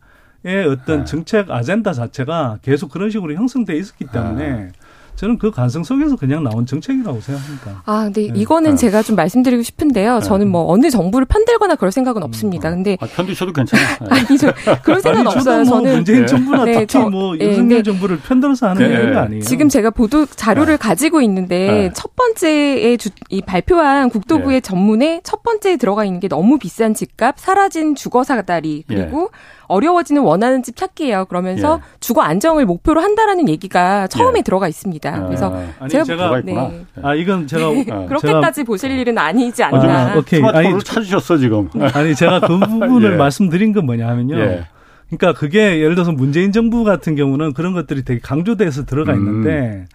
[0.70, 1.05] 어떤 예.
[1.05, 4.82] 정책 아젠다 자체가 계속 그런 식으로 형성돼 있었기 때문에 아.
[5.16, 7.83] 저는 그 가능성 속에서 그냥 나온 정책이라고 생각합니다.
[7.87, 8.40] 아, 근데 네.
[8.40, 8.77] 이거는 네.
[8.77, 10.18] 제가 좀 말씀드리고 싶은데요.
[10.18, 10.27] 네.
[10.27, 12.70] 저는 뭐 어느 정부를 편들거나 그럴 생각은 없습니다.
[12.70, 12.77] 음.
[12.77, 13.96] 근데 아, 편드셔도 괜찮아요.
[14.11, 15.64] 아니, 저 그런 생각은 아니, 없어요.
[15.64, 19.01] 뭐 저는 문재인 정부나 네, 특히 뭐 네, 윤석열 정부를 편들어서 하는 네.
[19.01, 19.42] 얘기가 아니에요.
[19.44, 25.77] 지금 제가 보도 자료를 가지고 있는데 첫 번째에 주, 이 발표한 국토부의 전문에 첫 번째에
[25.77, 29.31] 들어가 있는 게 너무 비싼 집값, 사라진 주거 사다리 그리고
[29.72, 31.26] 어려워지는 원하는 집 찾기예요.
[31.26, 31.96] 그러면서 예.
[32.00, 34.42] 주거 안정을 목표로 한다라는 얘기가 처음에 예.
[34.42, 35.14] 들어가 있습니다.
[35.14, 35.26] 아.
[35.26, 36.85] 그래서 아니, 제가, 제가 네.
[37.02, 37.85] 아 이건 제가 네.
[37.85, 40.12] 그렇게까지 제가, 보실 일은 아니지 않나.
[40.12, 40.40] 아, 오케이.
[40.40, 41.68] 스마트폰을 아니, 찾으셨어 지금.
[41.94, 43.16] 아니 제가 그 부분을 예.
[43.16, 44.38] 말씀드린 건 뭐냐면요.
[44.38, 44.66] 예.
[45.11, 49.18] 그러니까 그게 예를 들어서 문재인 정부 같은 경우는 그런 것들이 되게 강조돼서 들어가 음.
[49.18, 49.87] 있는데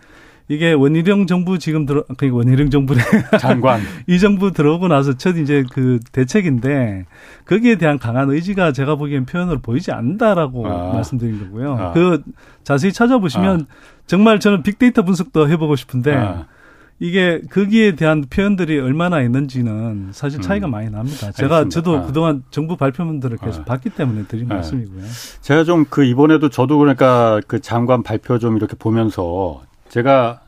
[0.49, 3.01] 이게 원희룡 정부 지금 들어 그 원희룡 정부네
[3.39, 7.05] 장관 이 정부 들어오고 나서 첫 이제 그 대책인데
[7.45, 10.93] 거기에 대한 강한 의지가 제가 보기엔 표현으로 보이지 않는다라고 아.
[10.93, 11.73] 말씀드린 거고요.
[11.77, 11.91] 아.
[11.91, 12.23] 그
[12.63, 13.73] 자세히 찾아보시면 아.
[14.05, 16.45] 정말 저는 빅데이터 분석도 해보고 싶은데 아.
[16.99, 20.71] 이게 거기에 대한 표현들이 얼마나 있는지는 사실 차이가 음.
[20.71, 21.31] 많이 납니다.
[21.31, 21.69] 제가 알겠습니다.
[21.69, 22.05] 저도 아.
[22.07, 23.65] 그동안 정부 발표문들을 계속 아.
[23.65, 24.55] 봤기 때문에 드린 아.
[24.55, 25.03] 말씀이고요.
[25.41, 30.41] 제가 좀 그 이번에도 저도 그러니까 그 장관 발표 좀 이렇게 보면서 제가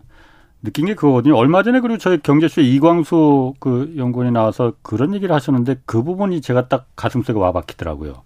[0.62, 1.38] 느낀 게 그거거든요.
[1.38, 6.68] 얼마 전에 그리고 저희 경제쇼 이광수 그 연구원이 나와서 그런 얘기를 하셨는데 그 부분이 제가
[6.68, 8.24] 딱 가슴속에 와 박히더라고요.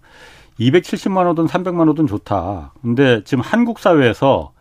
[0.58, 2.72] 270만 원든 300만 원든 좋다.
[2.82, 4.52] 근데 지금 한국 사회에서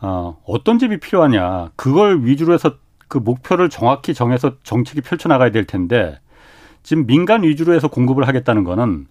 [0.00, 1.70] 어, 어떤 집이 필요하냐.
[1.76, 2.74] 그걸 위주로 해서
[3.08, 6.18] 그 목표를 정확히 정해서 정책이 펼쳐나가야 될 텐데
[6.82, 9.06] 지금 민간 위주로 해서 공급을 하겠다는 거는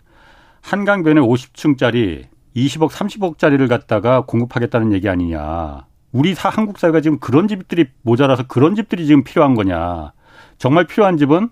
[0.62, 5.86] 한강변에 50층짜리 20억, 30억짜리를 갖다가 공급하겠다는 얘기 아니냐.
[6.14, 10.14] 우리 사, 한국 사회가 지금 그런 집들이 모자라서 그런 집들이 지금 필요한 거냐.
[10.58, 11.50] 정말 필요한 집은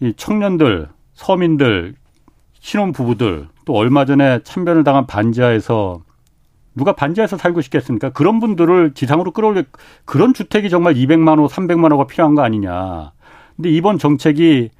[0.00, 1.94] 이 청년들, 서민들,
[2.58, 6.00] 신혼 부부들, 또 얼마 전에 참변을 당한 반지하에서
[6.74, 8.10] 누가 반지하에서 살고 싶겠습니까?
[8.10, 9.62] 그런 분들을 지상으로 끌어올려
[10.04, 13.12] 그런 주택이 정말 200만 호, 300만 호가 필요한 거 아니냐.
[13.56, 14.70] 근데 이번 정책이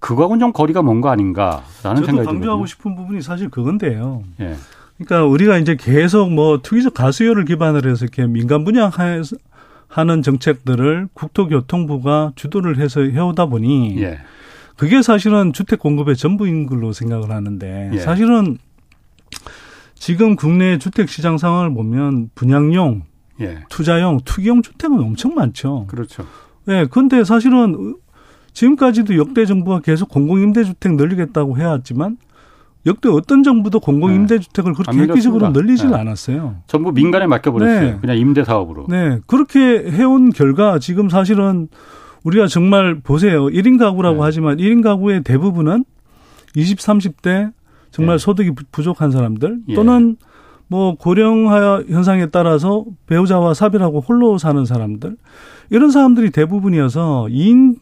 [0.00, 2.22] 그거하고는 좀 거리가 먼 거 아닌가라는 생각이 듭니다.
[2.24, 4.22] 저도 강조하고 싶은 부분이 사실 그건데요.
[4.40, 4.54] 예.
[4.98, 12.78] 그러니까 우리가 이제 계속 뭐 투기적 가수요를 기반으로 해서 이렇게 민간 분양하는 정책들을 국토교통부가 주도를
[12.78, 14.18] 해서 해오다 보니 예.
[14.76, 17.98] 그게 사실은 주택 공급의 전부인 걸로 생각을 하는데 예.
[17.98, 18.58] 사실은
[19.94, 23.02] 지금 국내 주택 시장 상황을 보면 분양용,
[23.40, 23.60] 예.
[23.68, 25.86] 투자용, 투기용 주택은 엄청 많죠.
[25.88, 26.26] 그렇죠.
[26.68, 27.96] 예, 근데 사실은
[28.52, 32.16] 지금까지도 역대 정부가 계속 공공임대주택 늘리겠다고 해왔지만
[32.86, 34.76] 역대 어떤 정부도 공공 임대주택을 네.
[34.76, 35.98] 그렇게 획기적으로 늘리지는 네.
[35.98, 36.56] 않았어요.
[36.66, 37.80] 전부 민간에 맡겨버렸어요.
[37.80, 37.98] 네.
[38.00, 38.86] 그냥 임대 사업으로.
[38.88, 39.18] 네.
[39.26, 41.68] 그렇게 해온 결과 지금 사실은
[42.22, 43.46] 우리가 정말 보세요.
[43.46, 44.22] 1인 가구라고 네.
[44.22, 45.84] 하지만 1인 가구의 대부분은
[46.54, 47.52] 20, 30대
[47.90, 48.18] 정말 예.
[48.18, 49.74] 소득이 부족한 사람들 예.
[49.74, 50.16] 또는
[50.68, 55.16] 뭐 고령화 현상에 따라서 배우자와 사별하고 홀로 사는 사람들
[55.70, 57.76] 이런 사람들이 대부분이어서 2인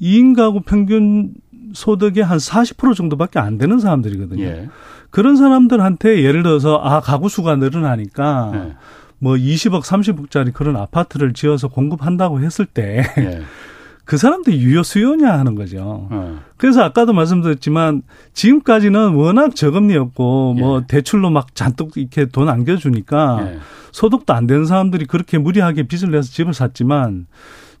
[0.00, 1.32] 2인 가구 평균
[1.76, 4.42] 소득의 한 40% 정도밖에 안 되는 사람들이거든요.
[4.42, 4.68] 예.
[5.10, 8.76] 그런 사람들한테 예를 들어서 아 가구 수가 늘어나니까 예.
[9.18, 13.42] 뭐 20억, 30억짜리 그런 아파트를 지어서 공급한다고 했을 때 예.
[14.06, 16.08] 그 사람들이 유효 수요냐 하는 거죠.
[16.10, 16.40] 어.
[16.56, 20.60] 그래서 아까도 말씀드렸지만 지금까지는 워낙 저금리였고 예.
[20.60, 23.58] 뭐 대출로 막 잔뜩 이렇게 돈 안겨주니까 예.
[23.92, 27.26] 소득도 안 되는 사람들이 그렇게 무리하게 빚을 내서 집을 샀지만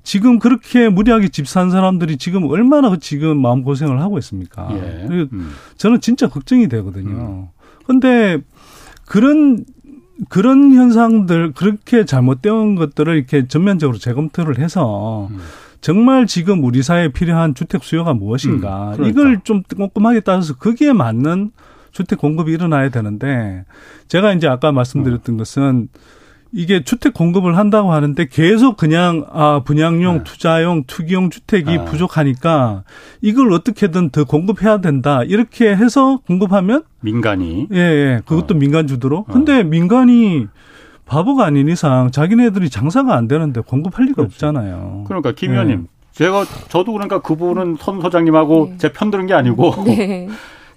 [0.06, 4.68] 지금 그렇게 무리하게 집 산 사람들이 지금 얼마나 지금 마음 고생을 하고 있습니까?
[4.70, 5.08] 예.
[5.10, 5.52] 음.
[5.76, 7.10] 저는 진짜 걱정이 되거든요.
[7.10, 7.46] 음.
[7.86, 8.38] 근데
[9.04, 9.64] 그런
[10.28, 15.38] 그런 현상들 그렇게 잘못된 것들을 이렇게 전면적으로 재검토를 해서 음.
[15.80, 19.08] 정말 지금 우리 사회에 필요한 주택 수요가 무엇인가 음, 그러니까.
[19.08, 21.50] 이걸 좀 꼼꼼하게 따져서 거기에 맞는
[21.90, 23.64] 주택 공급이 일어나야 되는데
[24.06, 25.38] 제가 이제 아까 말씀드렸던 음.
[25.38, 25.88] 것은
[26.56, 30.24] 이게 주택 공급을 한다고 하는데 계속 그냥 아 분양용, 네.
[30.24, 31.84] 투자용, 투기용 주택이 네.
[31.84, 32.82] 부족하니까
[33.20, 38.20] 이걸 어떻게든 더 공급해야 된다 이렇게 해서 공급하면 민간이 예, 예.
[38.24, 38.58] 그것도 어.
[38.58, 39.18] 민간 주도로.
[39.18, 39.24] 어.
[39.30, 40.46] 근데 민간이
[41.04, 44.36] 바보가 아닌 이상 자기네들이 장사가 안 되는데 공급할 리가 그렇지.
[44.36, 45.04] 없잖아요.
[45.06, 45.86] 그러니까 김 의원님, 네.
[46.12, 48.78] 제가 저도 그러니까 그 부분은 선 소장님하고 네.
[48.78, 50.26] 제편 들은 게 아니고 네.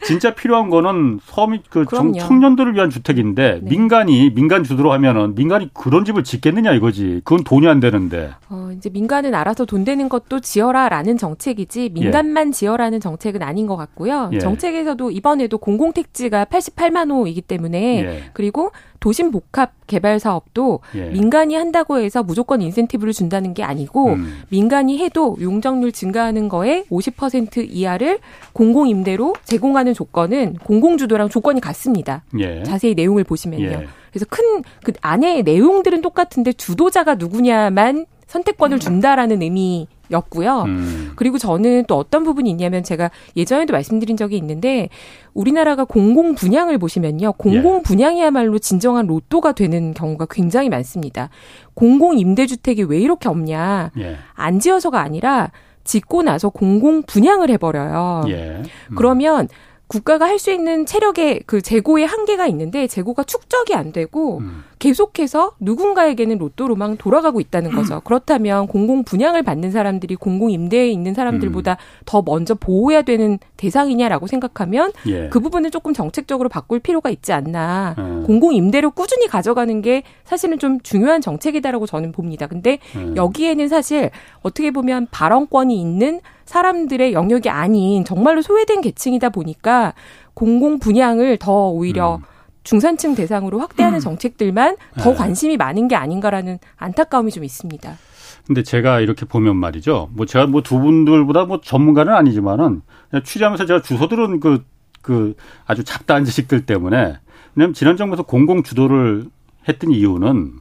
[0.03, 3.69] 진짜 필요한 거는 서민 그 청년들을 위한 주택인데 네.
[3.69, 7.21] 민간이 민간 주도로 하면은 민간이 그런 집을 짓겠느냐 이거지.
[7.23, 8.31] 그건 돈이 안 되는데.
[8.49, 12.51] 어, 이제 민간은 알아서 돈 되는 것도 지어라라는 정책이지 민간만 예.
[12.51, 14.29] 지어라는 정책은 아닌 것 같고요.
[14.33, 14.39] 예.
[14.39, 18.29] 정책에서도 이번에도 공공택지가 88만 호이기 때문에 예.
[18.33, 21.09] 그리고 도심 복합 개발 사업도 예.
[21.09, 24.43] 민간이 한다고 해서 무조건 인센티브를 준다는 게 아니고 음.
[24.49, 28.19] 민간이 해도 용적률 증가하는 거에 50% 이하를
[28.53, 32.23] 공공 임대로 제공하는 조건은 공공 주도랑 조건이 같습니다.
[32.39, 32.63] 예.
[32.63, 33.65] 자세히 내용을 보시면요.
[33.65, 33.87] 예.
[34.11, 40.63] 그래서 큰 그 안에 내용들은 똑같은데 주도자가 누구냐만 선택권을 준다라는 의미 였고요.
[40.63, 41.11] 음.
[41.15, 44.89] 그리고 저는 또 어떤 부분이 있냐면 제가 예전에도 말씀드린 적이 있는데
[45.33, 47.33] 우리나라가 공공 분양을 보시면요.
[47.33, 47.81] 공공 예.
[47.81, 51.29] 분양이야말로 진정한 로또가 되는 경우가 굉장히 많습니다.
[51.73, 53.91] 공공 임대주택이 왜 이렇게 없냐?
[53.99, 54.17] 예.
[54.33, 55.51] 안 지어서가 아니라
[55.83, 58.23] 짓고 나서 공공 분양을 해버려요.
[58.27, 58.61] 예.
[58.89, 58.95] 음.
[58.95, 59.47] 그러면
[59.87, 64.63] 국가가 할 수 있는 체력의 그 재고의 한계가 있는데 재고가 축적이 안 되고 음.
[64.79, 68.01] 계속해서 누군가에게는 로또로만 돌아가고 있다는 거죠.
[68.05, 72.03] 그렇다면 공공 분양을 받는 사람들이 공공 임대에 있는 사람들보다 음.
[72.05, 75.27] 더 먼저 보호해야 되는 대상이냐라고 생각하면 예.
[75.27, 77.95] 그 부분은 조금 정책적으로 바꿀 필요가 있지 않나.
[77.97, 78.23] 음.
[78.25, 82.47] 공공 임대료 꾸준히 가져가는 게 사실은 좀 중요한 정책이다라고 저는 봅니다.
[82.47, 83.15] 근데 음.
[83.17, 84.11] 여기에는 사실
[84.41, 89.93] 어떻게 보면 발언권이 있는 사람들의 영역이 아닌 정말로 소외된 계층이다 보니까
[90.33, 92.38] 공공 분양을 더 오히려 음.
[92.63, 94.01] 중산층 대상으로 확대하는 음.
[94.01, 95.15] 정책들만 더 네.
[95.15, 97.97] 관심이 많은 게 아닌가라는 안타까움이 좀 있습니다.
[98.45, 100.09] 근데 제가 이렇게 보면 말이죠.
[100.13, 102.81] 뭐 제가 뭐 두 분들보다 뭐 전문가는 아니지만은
[103.23, 104.65] 취재하면서 제가 주소들은 그,
[105.01, 107.17] 그 아주 잡다한 지식들 때문에
[107.55, 109.25] 왜냐면 지난 정부에서 공공 주도를
[109.67, 110.53] 했던 이유는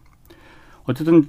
[0.84, 1.28] 어쨌든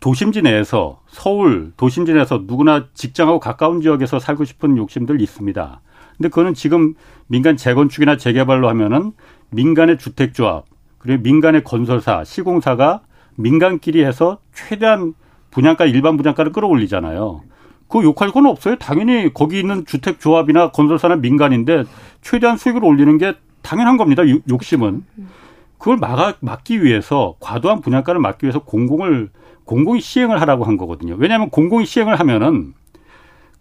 [0.00, 5.80] 도심지 내에서 서울 도심지 내에서 누구나 직장하고 가까운 지역에서 살고 싶은 욕심들 있습니다.
[6.16, 6.94] 근데 그거는 지금
[7.26, 9.12] 민간 재건축이나 재개발로 하면은
[9.50, 10.64] 민간의 주택조합
[10.98, 13.02] 그리고 민간의 건설사, 시공사가
[13.36, 15.14] 민간끼리 해서 최대한
[15.50, 17.42] 분양가 일반 분양가를 끌어올리잖아요.
[17.88, 18.76] 그 욕할 건 없어요.
[18.76, 21.84] 당연히 거기 있는 주택 조합이나 건설사나 민간인데
[22.20, 24.22] 최대한 수익을 올리는 게 당연한 겁니다.
[24.48, 25.04] 욕심은.
[25.78, 29.30] 그걸 막아, 막기 위해서 과도한 분양가를 막기 위해서 공공을
[29.64, 31.16] 공공이 시행을 하라고 한 거거든요.
[31.18, 32.74] 왜냐하면 공공이 시행을 하면은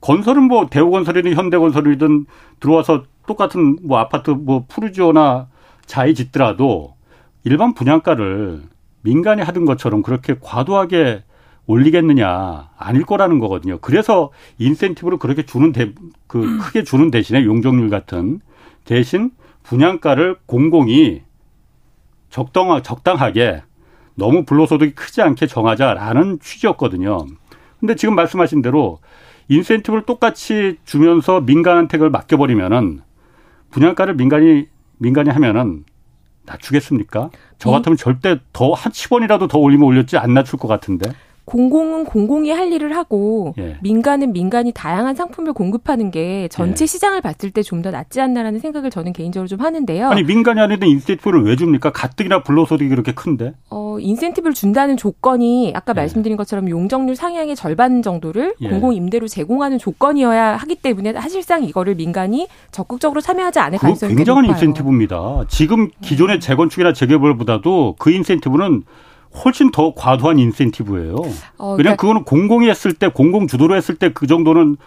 [0.02, 2.26] 건설은 뭐 대우건설이든 현대건설이든
[2.60, 5.48] 들어와서 똑같은 뭐 아파트 뭐 푸르지오나
[5.86, 6.96] 자이 짓더라도
[7.44, 8.64] 일반 분양가를
[9.02, 11.24] 민간이 하던 것처럼 그렇게 과도하게
[11.68, 13.80] 올리겠느냐 아닐 거라는 거거든요.
[13.80, 15.94] 그래서 인센티브를 그렇게 주는 대,
[16.28, 16.60] 그 음.
[16.60, 18.40] 크게 주는 대신에 용적률 같은
[18.84, 19.32] 대신
[19.64, 21.24] 분양가를 공공이
[22.30, 23.64] 적당 적당하게
[24.16, 27.26] 너무 불로소득이 크지 않게 정하자라는 취지였거든요.
[27.80, 29.00] 근데 지금 말씀하신 대로
[29.48, 33.02] 인센티브를 똑같이 주면서 민간한테 그걸 맡겨버리면은
[33.72, 34.68] 분양가를 민간이
[34.98, 35.84] 민간이 하면은
[36.46, 37.30] 낮추겠습니까?
[37.58, 41.12] 저 같으면 절대 더 한 10원이라도 더 올리면 올렸지 안 낮출 것 같은데.
[41.46, 43.78] 공공은 공공이 할 일을 하고 예.
[43.82, 46.86] 민간은 민간이 다양한 상품을 공급하는 게 전체 예.
[46.88, 50.10] 시장을 봤을 때 좀 더 낫지 않나라는 생각을 저는 개인적으로 좀 하는데요.
[50.10, 51.92] 아니 민간이 아니던 인센티브를 왜 줍니까?
[51.92, 53.54] 가뜩이나 불로소득이 그렇게 큰데?
[53.70, 56.02] 어 인센티브를 준다는 조건이 아까 예.
[56.02, 58.70] 말씀드린 것처럼 용적률 상향의 절반 정도를 예.
[58.70, 64.56] 공공 임대로 제공하는 조건이어야 하기 때문에 사실상 이거를 민간이 적극적으로 참여하지 않을 가능성이 굉장한 높아요.
[64.56, 65.46] 인센티브입니다.
[65.48, 68.84] 지금 기존의 재건축이나 재개발보다도 그 인센티브는
[69.44, 71.16] 훨씬 더 과도한 인센티브예요.
[71.16, 74.78] 어, 그러니까 왜냐하면 그거는 공공이 했을 때 공공 주도로 했을 때 그 정도는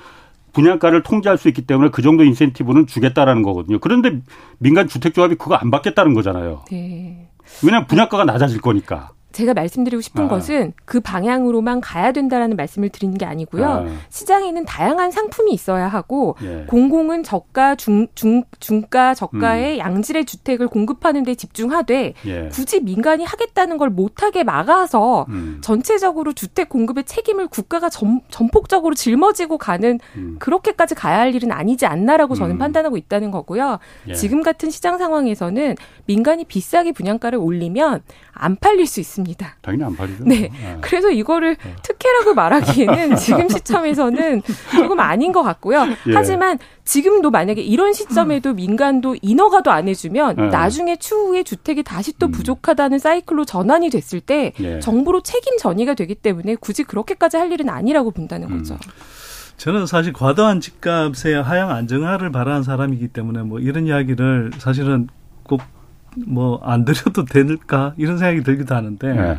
[0.52, 3.78] 분양가를 통제할 수 있기 때문에 그 정도 인센티브는 주겠다라는 거거든요.
[3.78, 4.20] 그런데
[4.58, 6.64] 민간 주택조합이 그거 안 받겠다는 거잖아요.
[6.70, 7.28] 네.
[7.62, 9.10] 왜냐하면 분양가가 낮아질 거니까.
[9.38, 10.28] 제가 말씀드리고 싶은 아.
[10.28, 13.64] 것은 그 방향으로만 가야 된다라는 말씀을 드리는 게 아니고요.
[13.64, 13.86] 아.
[14.08, 16.64] 시장에는 다양한 상품이 있어야 하고 예.
[16.66, 19.78] 공공은 저가 중, 중, 중가 저가의 음.
[19.78, 22.48] 양질의 주택을 공급하는 데 집중하되 예.
[22.48, 25.60] 굳이 민간이 하겠다는 걸 못하게 막아서 음.
[25.62, 30.36] 전체적으로 주택 공급의 책임을 국가가 전, 전폭적으로 짊어지고 가는 음.
[30.40, 32.58] 그렇게까지 가야 할 일은 아니지 않나라고 저는 음.
[32.58, 33.78] 판단하고 있다는 거고요.
[34.08, 34.14] 예.
[34.14, 39.27] 지금 같은 시장 상황에서는 민간이 비싸게 분양가를 올리면 안 팔릴 수 있습니다.
[39.62, 40.24] 당연히 안 팔리죠.
[40.24, 40.50] 네.
[40.52, 40.78] 네.
[40.80, 41.76] 그래서 이거를 네.
[41.82, 45.86] 특혜라고 말하기에는 지금 시점에서는 조금 아닌 것 같고요.
[46.08, 46.14] 예.
[46.14, 50.48] 하지만 지금도 만약에 이런 시점에도 민간도 인허가도 안 해주면 네.
[50.48, 52.32] 나중에 추후에 주택이 다시 또 음.
[52.32, 54.80] 부족하다는 사이클로 전환이 됐을 때 예.
[54.80, 58.58] 정부로 책임 전이가 되기 때문에 굳이 그렇게까지 할 일은 아니라고 본다는 음.
[58.58, 58.74] 거죠.
[58.74, 58.78] 음.
[59.58, 65.08] 저는 사실 과도한 집값의 하향 안정화를 바라는 사람이기 때문에 뭐 이런 이야기를 사실은
[65.42, 65.60] 꼭
[66.26, 69.38] 뭐 안 드려도 될까 이런 생각이 들기도 하는데 네.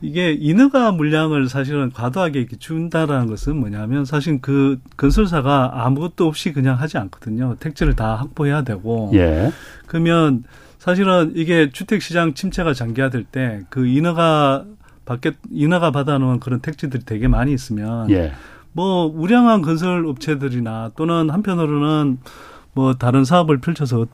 [0.00, 6.78] 이게 인허가 물량을 사실은 과도하게 이렇게 준다라는 것은 뭐냐면 사실 그 건설사가 아무것도 없이 그냥
[6.78, 7.56] 하지 않거든요.
[7.58, 9.50] 택지를 다 확보해야 되고 예.
[9.86, 10.44] 그러면
[10.78, 14.64] 사실은 이게 주택 시장 침체가 장기화될 때 그 인허가
[15.04, 18.32] 밖에 인허가 받아놓은 그런 택지들이 되게 많이 있으면 예.
[18.72, 22.18] 뭐 우량한 건설 업체들이나 또는 한편으로는
[22.74, 24.06] 뭐 다른 사업을 펼쳐서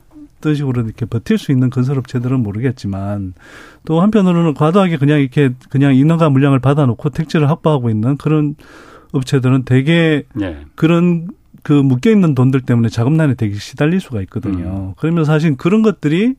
[0.44, 3.32] 어떤 식으로 이렇게 버틸 수 있는 건설업체들은 모르겠지만
[3.86, 8.54] 또 한편으로는 과도하게 그냥 이렇게 그냥 인허가 물량을 받아놓고 택지를 확보하고 있는 그런
[9.12, 10.60] 업체들은 대개 네.
[10.74, 11.28] 그런
[11.62, 14.90] 그 묶여 있는 돈들 때문에 자금난에 되게 시달릴 수가 있거든요.
[14.90, 14.94] 음.
[14.98, 16.34] 그러면 사실 그런 것들이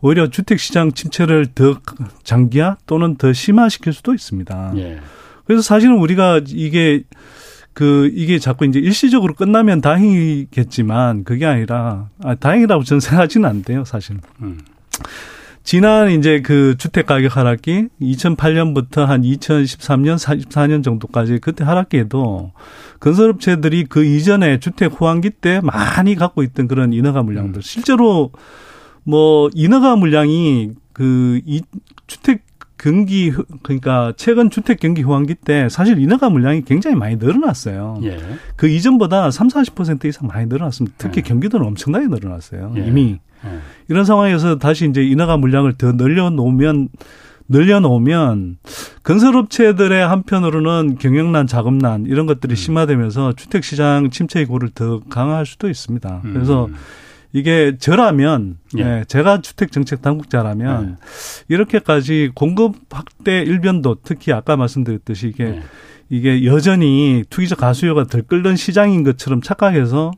[0.00, 1.78] 오히려 주택 시장 침체를 더
[2.22, 4.72] 장기화 또는 더 심화시킬 수도 있습니다.
[4.76, 5.00] 예.
[5.44, 7.02] 그래서 사실은 우리가 이게
[7.72, 14.16] 그 이게 자꾸 이제 일시적으로 끝나면 다행이겠지만 그게 아니라 아, 다행이라고 저는 생각하지는 않대요 사실.
[14.42, 14.58] 음.
[15.62, 22.52] 지난 이제 그 주택 가격 하락기 2008년부터 한 2013년, 14년 정도까지 그때 하락기에도
[22.98, 27.62] 건설업체들이 그 이전에 주택 호황기 때 많이 갖고 있던 그런 인허가 물량들 음.
[27.62, 28.32] 실제로
[29.04, 31.62] 뭐 인허가 물량이 그 이
[32.80, 38.00] 경기 그러니까 최근 주택 경기 호황기 때 사실 인허가 물량이 굉장히 많이 늘어났어요.
[38.04, 38.18] 예.
[38.56, 40.96] 그 이전보다 3, 40% 이상 많이 늘어났습니다.
[40.98, 41.22] 특히 예.
[41.22, 42.72] 경기도는 엄청나게 늘어났어요.
[42.76, 42.86] 예.
[42.86, 43.58] 이미 예.
[43.88, 46.88] 이런 상황에서 다시 이제 인허가 물량을 더 늘려 놓으면
[47.48, 48.58] 늘려 놓으면
[49.02, 52.56] 건설업체들의 한편으로는 경영난, 자금난 이런 것들이 음.
[52.56, 56.20] 심화되면서 주택 시장 침체의 고를 더 강화할 수도 있습니다.
[56.32, 56.74] 그래서 음.
[57.32, 58.80] 이게 저라면 예.
[58.80, 61.54] 예 제가 주택 정책 당국자라면 예.
[61.54, 65.62] 이렇게까지 공급 확대 일변도 특히 아까 말씀드렸듯이 이게 예.
[66.08, 70.10] 이게 여전히 투기적 가수요가 들끓는 시장인 것처럼 착각해서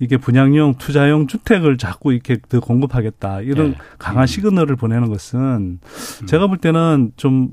[0.00, 3.74] 이게 분양용 투자용 주택을 자꾸 이렇게 더 공급하겠다 이런 예.
[3.98, 4.26] 강한 음.
[4.26, 6.26] 시그널을 보내는 것은 음.
[6.26, 7.50] 제가 볼 때는 좀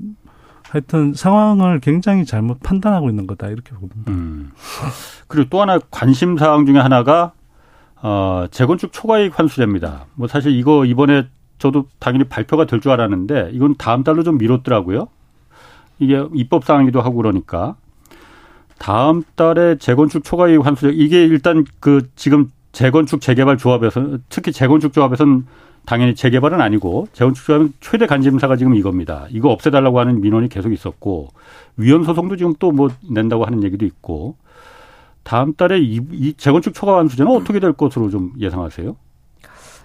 [0.68, 4.10] 하여튼 상황을 굉장히 잘못 판단하고 있는 거다 이렇게 봅니다.
[4.10, 4.50] 음.
[5.28, 7.32] 그리고 또 하나 관심 사항 중에 하나가
[8.08, 10.06] 어, 재건축 초과이익 환수제입니다.
[10.14, 11.26] 뭐 사실 이거 이번에
[11.58, 15.08] 저도 당연히 발표가 될 줄 알았는데 이건 다음 달로 좀 미뤘더라고요.
[15.98, 17.74] 이게 입법 사항이기도 하고 그러니까
[18.78, 25.44] 다음 달에 재건축 초과이익 환수제 이게 일단 그 지금 재건축 재개발 조합에서 특히 재건축 조합에서는
[25.84, 29.26] 당연히 재개발은 아니고 재건축 조합은 최대 관심사가 지금 이겁니다.
[29.30, 31.30] 이거 없애달라고 하는 민원이 계속 있었고
[31.76, 34.36] 위헌 소송도 지금 또 뭐 낸다고 하는 얘기도 있고
[35.26, 38.96] 다음 달에 이, 이 재건축 초과 완수제는 어떻게 될 것으로 좀 예상하세요?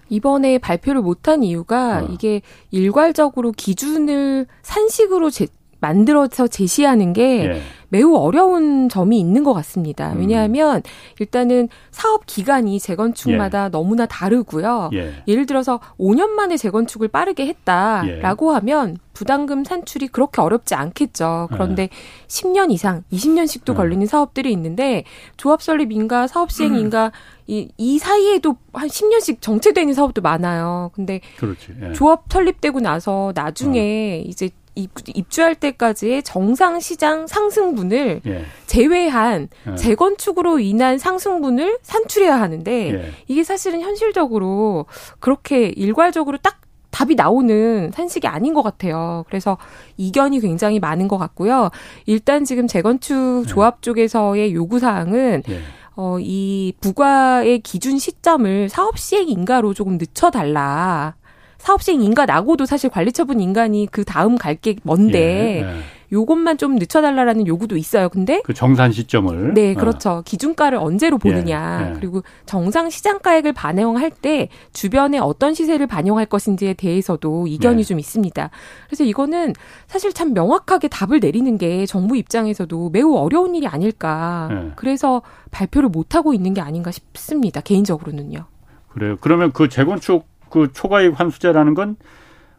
[0.08, 2.08] 이번에 발표를 못한 이유가 어.
[2.12, 5.48] 이게 일괄적으로 기준을 산식으로 제,
[5.82, 7.62] 만들어서 제시하는 게 예.
[7.90, 10.14] 매우 어려운 점이 있는 것 같습니다.
[10.14, 10.20] 음.
[10.20, 10.82] 왜냐하면
[11.20, 13.70] 일단은 사업 기간이 재건축마다 예.
[13.70, 14.92] 너무나 다르고요.
[14.94, 15.24] 예.
[15.28, 18.54] 를 들어서 5년 만에 재건축을 빠르게 했다라고 예.
[18.56, 21.50] 하면 부담금 산출이 그렇게 어렵지 않겠죠.
[21.52, 21.90] 그런데
[22.28, 25.04] 10년 이상, 20년씩도 걸리는 사업들이 있는데
[25.36, 27.12] 조합 설립인가 사업 시행인가 음.
[27.48, 30.92] 이, 이 사이에도 한 10년씩 정체되는 사업도 많아요.
[30.94, 31.94] 근데 그렇지, 예.
[31.94, 34.30] 조합 설립되고 나서 나중에 어.
[34.30, 38.46] 이제 입주할 때까지의 정상 시장 상승분을 예.
[38.68, 39.76] 제외한 예.
[39.76, 43.12] 재건축으로 인한 상승분을 산출해야 하는데 예.
[43.28, 44.86] 이게 사실은 현실적으로
[45.20, 49.24] 그렇게 일괄적으로 딱 답이 나오는 산식이 아닌 것 같아요.
[49.28, 49.58] 그래서
[49.98, 51.70] 이견이 굉장히 많은 것 같고요.
[52.06, 53.48] 일단 지금 재건축 예.
[53.48, 55.62] 조합 쪽에서의 요구 사항은 예.
[55.96, 61.16] 어, 이 부과의 기준 시점을 사업 시행 인가로 조금 늦춰달라.
[61.62, 65.82] 사업시행 인가 나고도 사실 관리처분 인간이 그 다음 갈 게 먼데 예, 예.
[66.12, 68.10] 요것만 좀 늦춰달라라는 요구도 있어요.
[68.10, 69.76] 근데 그 정산 시점을 네 어.
[69.76, 70.10] 그렇죠.
[70.10, 70.22] 어.
[70.24, 71.94] 기준가를 언제로 보느냐 예, 예.
[71.96, 77.84] 그리고 정상 시장가액을 반영할 때 주변에 어떤 시세를 반영할 것인지에 대해서도 이견이 네.
[77.84, 78.50] 좀 있습니다.
[78.88, 79.54] 그래서 이거는
[79.88, 84.50] 사실 참 명확하게 답을 내리는 게 정부 입장에서도 매우 어려운 일이 아닐까.
[84.52, 84.72] 네.
[84.76, 87.62] 그래서 발표를 못 하고 있는 게 아닌가 싶습니다.
[87.62, 88.46] 개인적으로는요.
[88.90, 89.18] 그래요.
[89.22, 91.96] 그러면 그 재건축 그 초과이익 환수제라는 건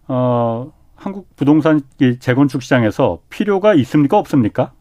[0.09, 1.83] 어, 한국 부동산
[2.19, 4.73] 재건축 시장에서 필요가 있습니까 없습니까?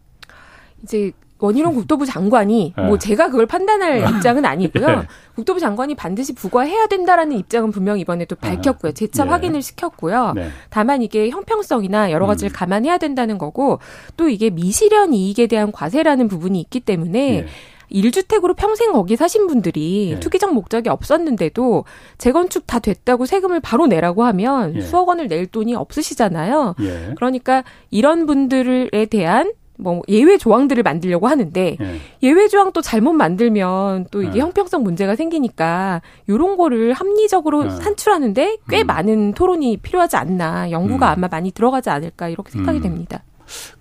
[0.83, 2.83] 이제 원희룡 국토부 장관이 네.
[2.85, 4.09] 뭐 제가 그걸 판단할 네.
[4.09, 4.87] 입장은 아니고요.
[4.87, 5.07] 네.
[5.35, 8.93] 국토부 장관이 반드시 부과해야 된다라는 입장은 분명 이번에 또 밝혔고요.
[8.93, 9.31] 재차 네.
[9.31, 10.33] 확인을 시켰고요.
[10.35, 10.49] 네.
[10.69, 12.53] 다만 이게 형평성이나 여러 가지를 음.
[12.53, 13.79] 감안해야 된다는 거고
[14.15, 17.47] 또 이게 미실현 이익에 대한 과세라는 부분이 있기 때문에
[17.91, 20.19] 1주택으로 평생 거기 사신 분들이 예.
[20.19, 21.85] 투기적 목적이 없었는데도
[22.17, 24.81] 재건축 다 됐다고 세금을 바로 내라고 하면 예.
[24.81, 26.75] 수억 원을 낼 돈이 없으시잖아요.
[26.81, 27.13] 예.
[27.15, 31.77] 그러니까 이런 분들에 대한 뭐 예외 조항들을 만들려고 하는데
[32.21, 32.31] 예.
[32.31, 34.39] 외 조항 또 잘못 만들면 또 이게 예.
[34.39, 37.69] 형평성 문제가 생기니까 요런 거를 합리적으로 예.
[37.69, 38.87] 산출하는데 꽤 음.
[38.87, 41.11] 많은 토론이 필요하지 않나 연구가 음.
[41.13, 42.83] 아마 많이 들어가지 않을까 이렇게 생각이 음.
[42.83, 43.23] 됩니다.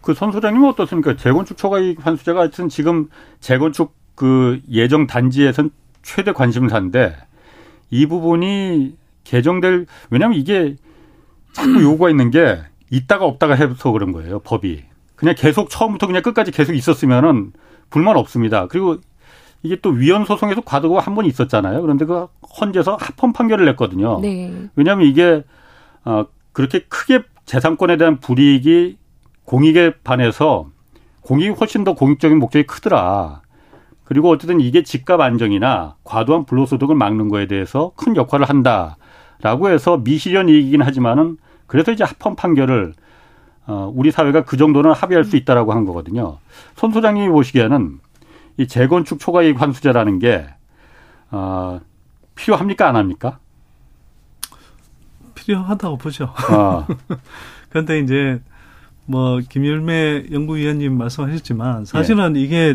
[0.00, 1.16] 그선 소장님은 어떻습니까?
[1.16, 5.70] 재건축 초과이익 환수제가 하여튼 지금 재건축 그 예정 단지에선
[6.02, 7.16] 최대 관심사인데
[7.90, 8.94] 이 부분이
[9.24, 10.76] 개정될 왜냐하면 이게
[11.52, 12.58] 자꾸 요구가 있는 게
[12.90, 14.84] 있다가 없다가 해서 그런 거예요 법이.
[15.16, 17.52] 그냥 계속 처음부터 그냥 끝까지 계속 있었으면은
[17.90, 18.66] 불만 없습니다.
[18.68, 18.96] 그리고
[19.62, 21.82] 이게 또 위헌 소송에서 과도가 한 번 있었잖아요.
[21.82, 22.26] 그런데 그
[22.60, 24.20] 헌재에서 합헌 판결을 냈거든요.
[24.20, 24.50] 네.
[24.76, 25.42] 왜냐하면 이게
[26.04, 28.96] 어 그렇게 크게 재산권에 대한 불이익이
[29.44, 30.70] 공익에 반해서
[31.22, 33.42] 공익이 훨씬 더 공익적인 목적이 크더라
[34.10, 40.48] 그리고 어쨌든 이게 집값 안정이나 과도한 불로소득을 막는 거에 대해서 큰 역할을 한다라고 해서 미실현
[40.48, 41.36] 이익이긴 하지만은
[41.68, 42.92] 그래서 이제 합헌 판결을
[43.68, 46.38] 어 우리 사회가 그 정도는 합의할 수 있다라고 한 거거든요.
[46.74, 48.00] 손 소장님이 보시기에는
[48.56, 50.44] 이 재건축 초과 이익 환수제라는 게
[51.30, 51.80] 어,
[52.34, 53.38] 필요합니까 안 합니까?
[55.36, 56.34] 필요하다고 보죠.
[56.48, 56.84] 아.
[57.70, 58.40] 그런데 이제
[59.06, 62.40] 뭐 김열매 연구위원님 말씀하셨지만 사실은 예.
[62.40, 62.74] 이게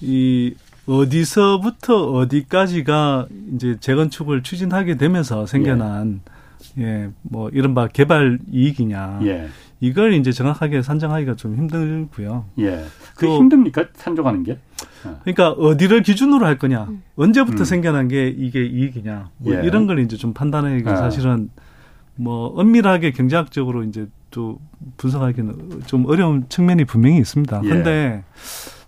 [0.00, 0.54] 이
[0.86, 6.20] 어디서부터 어디까지가 이제 재건축을 추진하게 되면서 생겨난
[6.78, 6.82] 예.
[6.82, 9.20] 예, 뭐 이른바 개발 이익이냐.
[9.24, 9.48] 예.
[9.80, 12.44] 이걸 이제 정확하게 산정하기가 좀 힘들고요.
[12.58, 12.84] 예.
[13.16, 13.86] 그 힘듭니까?
[13.94, 14.58] 산정하는 게?
[15.22, 17.02] 그러니까 어디를 기준으로 할 거냐, 음.
[17.16, 17.64] 언제부터 음.
[17.64, 19.66] 생겨난 게 이게 이익이냐, 뭐 예.
[19.66, 20.96] 이런 걸 이제 좀 판단하기가 아.
[20.96, 21.50] 사실은
[22.16, 24.58] 뭐 엄밀하게 경제학적으로 이제 또
[24.98, 27.60] 분석하기는 좀 어려운 측면이 분명히 있습니다.
[27.62, 28.24] 그런데 예.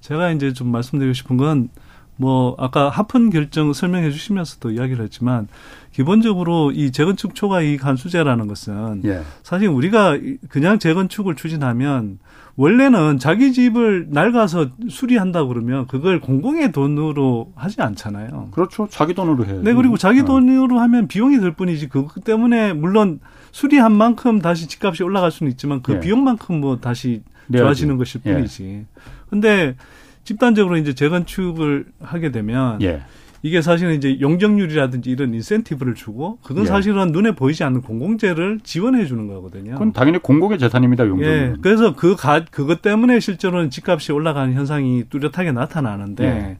[0.02, 1.68] 제가 이제 좀 말씀드리고 싶은 건
[2.16, 5.48] 뭐 아까 하픈 결정 설명해 주시면서도 이야기를 했지만
[5.92, 9.22] 기본적으로 이 재건축 초과 이익 한수제라는 것은 예.
[9.42, 12.18] 사실 우리가 그냥 재건축을 추진하면
[12.56, 18.50] 원래는 자기 집을 낡아서 수리한다 그러면 그걸 공공의 돈으로 하지 않잖아요.
[18.52, 18.86] 그렇죠.
[18.90, 19.60] 자기 돈으로 해요.
[19.64, 20.24] 네, 그리고 자기 어.
[20.24, 23.20] 돈으로 하면 비용이 들 뿐이지 그것 때문에 물론
[23.52, 26.00] 수리한 만큼 다시 집값이 올라갈 수는 있지만 그 예.
[26.00, 28.34] 비용만큼 뭐 다시 좋아지는 것일 예.
[28.34, 28.64] 뿐이지.
[28.64, 28.84] 예.
[29.32, 29.76] 근데
[30.24, 33.00] 집단적으로 이제 재건축을 하게 되면 예.
[33.42, 36.66] 이게 사실은 이제 용적률이라든지 이런 인센티브를 주고 그건 예.
[36.66, 39.72] 사실은 눈에 보이지 않는 공공재를 지원해 주는 거거든요.
[39.72, 41.54] 그건 당연히 공공의 재산입니다, 용적률.
[41.56, 41.60] 예.
[41.62, 46.58] 그래서 그 가, 그것 때문에 실제로는 집값이 올라가는 현상이 뚜렷하게 나타나는데 예.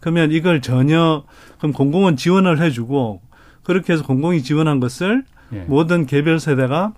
[0.00, 1.24] 그러면 이걸 전혀
[1.58, 3.20] 그럼 공공은 지원을 해 주고
[3.64, 5.64] 그렇게 해서 공공이 지원한 것을 예.
[5.66, 6.94] 모든 개별 세대가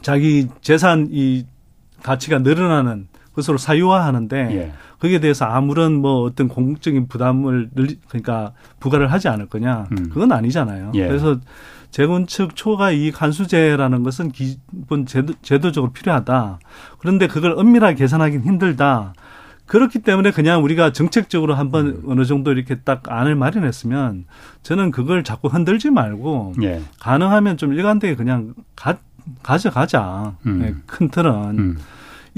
[0.00, 1.44] 자기 재산 이
[2.02, 3.08] 가치가 늘어나는
[3.38, 4.72] 것으로 사유화하는데 예.
[5.00, 10.10] 거기에 대해서 아무런 뭐 어떤 공적인 부담을 늘 그러니까 부과를 하지 않을 거냐 음.
[10.10, 10.92] 그건 아니잖아요.
[10.94, 11.06] 예.
[11.06, 11.38] 그래서
[11.90, 16.58] 재건축 초과 이익 환수제라는 것은 기본 제도, 제도적으로 필요하다.
[16.98, 19.14] 그런데 그걸 엄밀하게 계산하기는 힘들다.
[19.66, 22.02] 그렇기 때문에 그냥 우리가 정책적으로 한번 음.
[22.08, 24.24] 어느 정도 이렇게 딱 안을 마련했으면
[24.62, 26.82] 저는 그걸 자꾸 흔들지 말고 예.
[27.00, 28.96] 가능하면 좀 일관되게 그냥 가,
[29.42, 30.34] 가져가자.
[30.46, 30.58] 음.
[30.60, 31.58] 네, 큰 틀은.
[31.58, 31.78] 음.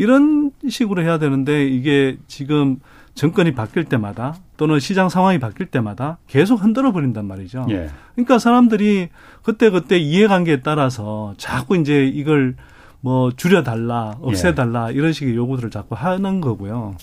[0.00, 2.78] 이런 식으로 해야 되는데 이게 지금
[3.14, 7.66] 정권이 바뀔 때마다 또는 시장 상황이 바뀔 때마다 계속 흔들어 버린단 말이죠.
[7.68, 7.90] 예.
[8.14, 9.10] 그러니까 사람들이
[9.42, 12.56] 그때 그때 이해관계에 따라서 자꾸 이제 이걸
[13.02, 14.94] 뭐 줄여달라, 없애달라 예.
[14.94, 16.96] 이런 식의 요구들을 자꾸 하는 거고요.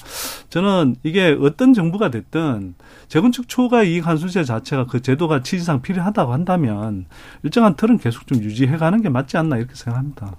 [0.50, 2.74] 저는 이게 어떤 정부가 됐든
[3.10, 7.06] 재건축 초과 이익 환수제 자체가 그 제도가 취지상 필요하다고 한다면
[7.44, 10.36] 일정한 틀은 계속 좀 유지해가는 게 맞지 않나 이렇게 생각합니다.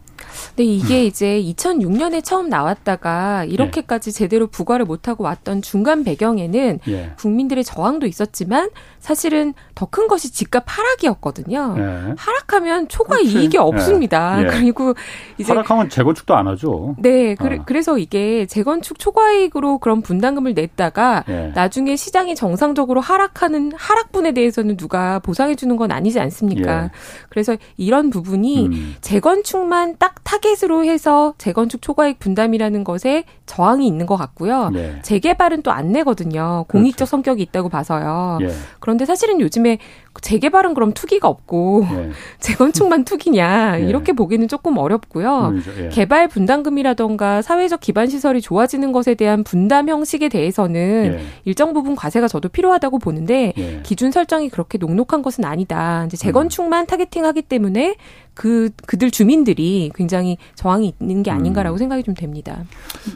[0.50, 1.06] 근데 이게 음.
[1.06, 4.12] 이제 2006년에 처음 나왔다가 이렇게까지 예.
[4.12, 7.12] 제대로 부과를 못하고 왔던 중간 배경에는 예.
[7.18, 8.70] 국민들의 저항도 있었지만
[9.00, 11.74] 사실은 더 큰 것이 집값 하락이었거든요.
[11.78, 12.14] 예.
[12.16, 13.38] 하락하면 초과 그렇지.
[13.40, 14.42] 이익이 없습니다.
[14.42, 14.46] 예.
[14.46, 14.94] 그리고
[15.38, 16.94] 이제 하락하면 재건축도 안 하죠.
[16.98, 17.62] 네, 그래, 어.
[17.66, 21.52] 그래서 이게 재건축 초과 이익으로 그런 분담금을 냈다가 예.
[21.54, 26.84] 나중에 시장이 정상적으로 하락하는 하락분에 대해서는 누가 보상해 주는 건 아니지 않습니까?
[26.84, 26.90] 예.
[27.28, 28.96] 그래서 이런 부분이 음.
[29.00, 34.70] 재건축만 딱딱 타겟으로 해서 재건축 초과익 분담이라는 것에 저항이 있는 것 같고요.
[34.70, 34.98] 네.
[35.02, 36.64] 재개발은 또 안 내거든요.
[36.68, 37.10] 공익적 그렇죠.
[37.10, 38.38] 성격이 있다고 봐서요.
[38.42, 38.50] 예.
[38.80, 39.78] 그런데 사실은 요즘에
[40.20, 42.10] 재개발은 그럼 투기가 없고 예.
[42.40, 43.84] 재건축만 투기냐 예.
[43.84, 45.54] 이렇게 보기는 조금 어렵고요.
[45.78, 45.88] 예.
[45.90, 51.20] 개발 분담금이라던가 사회적 기반 시설이 좋아지는 것에 대한 분담 형식에 대해서는 예.
[51.44, 53.80] 일정 부분 과세가 저도 필요하다고 보는데 예.
[53.84, 56.04] 기준 설정이 그렇게 녹록한 것은 아니다.
[56.06, 57.94] 이제 재건축만 타겟팅하기 때문에
[58.38, 61.78] 그 그들 주민들이 굉장히 저항이 있는 게 아닌가라고 음.
[61.78, 62.62] 생각이 좀 됩니다.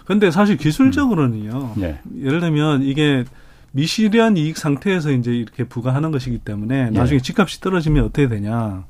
[0.05, 1.75] 근데 사실 기술적으로는요.
[1.77, 1.83] 음.
[1.83, 2.01] 예.
[2.21, 3.25] 예를 들면 이게
[3.71, 6.99] 미실현 이익 상태에서 이제 이렇게 부과하는 것이기 때문에 예.
[6.99, 8.85] 나중에 집값이 떨어지면 어떻게 되냐.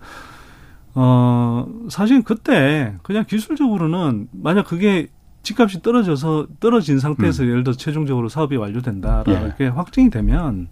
[0.94, 5.08] 어, 사실 그때 그냥 기술적으로는 만약 그게
[5.42, 7.48] 집값이 떨어져서 떨어진 상태에서 음.
[7.50, 9.66] 예를 들어 최종적으로 사업이 완료된다라고 예.
[9.66, 10.68] 확정이 되면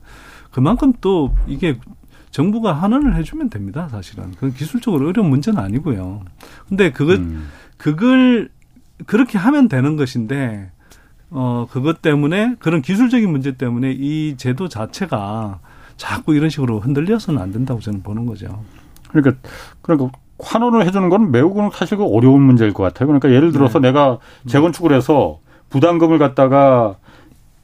[0.52, 1.78] 그만큼 또 이게
[2.30, 3.88] 정부가 환원을 해주면 됩니다.
[3.90, 6.22] 사실은 그건 기술적으로 어려운 문제는 아니고요.
[6.68, 7.48] 근데 그걸 음.
[7.76, 8.48] 그걸
[9.06, 10.70] 그렇게 하면 되는 것인데
[11.30, 15.60] 어 그것 때문에 그런 기술적인 문제 때문에 이 제도 자체가
[15.96, 18.64] 자꾸 이런 식으로 흔들려서는 안 된다고 저는 보는 거죠.
[19.08, 19.36] 그러니까
[19.82, 23.06] 그러니까 환원을 해주는 건 매우 그는 사실 그 어려운 문제일 것 같아요.
[23.06, 23.88] 그러니까 예를 들어서 네.
[23.88, 26.96] 내가 재건축을 해서 부담금을 갖다가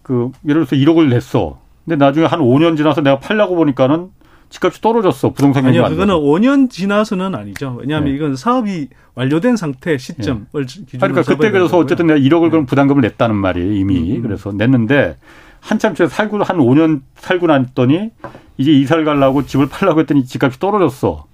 [0.03, 1.59] 그 예를 들어서 1억을 냈어.
[1.85, 4.11] 근데 나중에 한 5년 지나서 내가 팔려고 보니까는
[4.49, 5.33] 집값이 떨어졌어.
[5.33, 7.77] 부동산 아니요, 그거는 5년 지나서는 아니죠.
[7.81, 8.17] 왜냐하면 네.
[8.17, 10.61] 이건 사업이 완료된 상태 시점을 네.
[10.65, 12.51] 기준으로 그러니까 그때 그래서 어쨌든 내가 1억을 네.
[12.51, 13.73] 그럼 부담금을 냈다는 말이에요.
[13.73, 14.23] 이미 음, 음.
[14.23, 15.17] 그래서 냈는데
[15.61, 18.11] 한참 제가 살고 한 5년 살고 났더니
[18.57, 21.27] 이제 이사를 가려고 집을 팔려고 했더니 집값이 떨어졌어.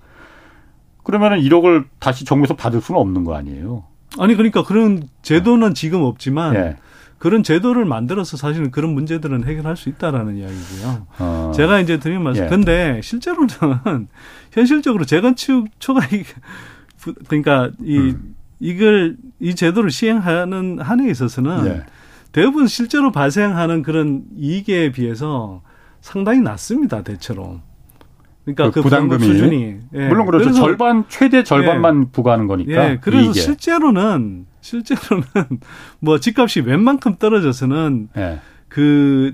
[1.02, 3.84] 그러면은 1억을 다시 정부에서 받을 수는 없는 거 아니에요.
[4.18, 6.76] 아니 그러니까 그런 제도는 지금 없지만.
[7.22, 7.28] 네.
[7.28, 11.06] 그런 제도를 만들어서 사실은 그런 문제들은 해결할 수 있다라는 이야기고요.
[11.20, 11.52] 어.
[11.54, 12.44] 제가 이제 드린 말씀.
[12.44, 12.48] 예.
[12.48, 14.08] 근데 실제로는
[14.50, 16.24] 현실적으로 재건축 초과 이
[17.28, 18.34] 그러니까 이 음.
[18.58, 21.86] 이걸 이 제도를 시행하는 한에 있어서는 예.
[22.32, 25.62] 대부분 실제로 발생하는 그런 이익에 비해서
[26.00, 27.60] 상당히 낮습니다 대체로.
[28.44, 30.08] 그러니까 그, 그 부담금이 수준이 예.
[30.08, 30.52] 물론 그렇죠.
[30.52, 32.06] 절반 최대 절반만 예.
[32.10, 32.90] 부과하는 거니까.
[32.90, 32.98] 예.
[33.00, 33.40] 그래서 이게.
[33.40, 35.24] 실제로는 실제로는
[36.00, 38.40] 뭐 집값이 웬만큼 떨어져서는 예.
[38.68, 39.32] 그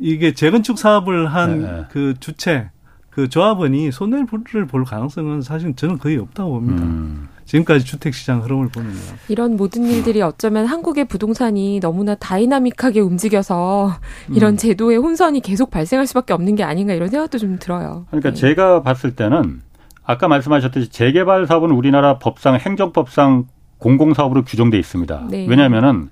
[0.00, 2.14] 이게 재건축 사업을 한그 예, 예.
[2.18, 2.70] 주체
[3.10, 6.84] 그 조합원이 손해를 볼 가능성은 사실 저는 거의 없다고 봅니다.
[6.84, 7.28] 음.
[7.46, 8.98] 지금까지 주택 시장 흐름을 보면요.
[9.28, 13.94] 이런 모든 일들이 어쩌면 한국의 부동산이 너무나 다이나믹하게 움직여서
[14.32, 14.56] 이런 음.
[14.56, 18.06] 제도의 혼선이 계속 발생할 수밖에 없는 게 아닌가 이런 생각도 좀 들어요.
[18.10, 18.34] 그러니까 네.
[18.36, 19.62] 제가 봤을 때는
[20.04, 23.46] 아까 말씀하셨듯이 재개발 사업은 우리나라 법상 행정법상
[23.78, 25.28] 공공사업으로 규정돼 있습니다.
[25.30, 25.46] 네.
[25.48, 26.10] 왜냐하면은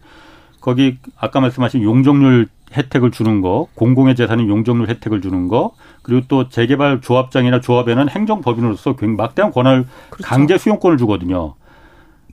[0.61, 5.73] 거기 아까 말씀하신 용적률 혜택을 주는 거, 공공의 재산인 용적률 혜택을 주는 거,
[6.05, 10.29] 그리고 또 재개발 조합장이나 조합에는 행정법인으로서 굉장히 막대한 권한을 그렇죠.
[10.29, 11.55] 강제 수용권을 주거든요.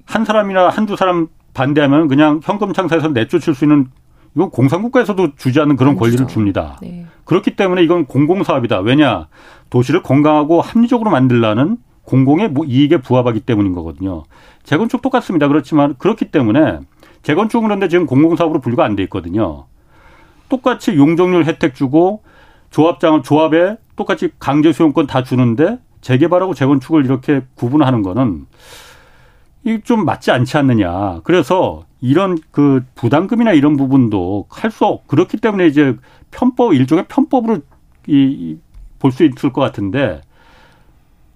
[0.05, 3.88] 한 사람이나 한두 사람 반대하면 그냥 현금 창사에서 내쫓을 수 있는
[4.36, 5.95] 이건 공산국가에서도 주지 않는 그런.
[5.95, 6.78] 권리를 줍니다.
[6.82, 7.05] 네.
[7.26, 8.80] 그렇기 때문에 이건 공공사업이다.
[8.80, 9.28] 왜냐?
[9.69, 14.24] 도시를 건강하고 합리적으로 만들라는 공공의 뭐 이익에 부합하기 때문인 거거든요.
[14.63, 15.47] 재건축 똑같습니다.
[15.47, 16.80] 그렇지만 그렇기 때문에
[17.24, 19.65] 재건축은 그런데 지금 공공사업으로 분류가 안 돼 있거든요.
[20.49, 22.24] 똑같이 용적률 혜택 주고
[22.72, 28.47] 조합장을 조합에 똑같이 강제 수용권 다 주는데 재개발하고 재건축을 이렇게 구분하는 거는
[29.65, 31.22] 이좀 맞지 않지 않느냐.
[31.24, 35.07] 그래서 이런 그 부담금이나 이런 부분도 할수 없.
[35.07, 35.95] 그렇기 때문에 이제
[36.32, 37.59] 편법 일종의 편법으로
[38.07, 38.57] 이
[39.01, 40.22] 볼 수 있을 것 같은데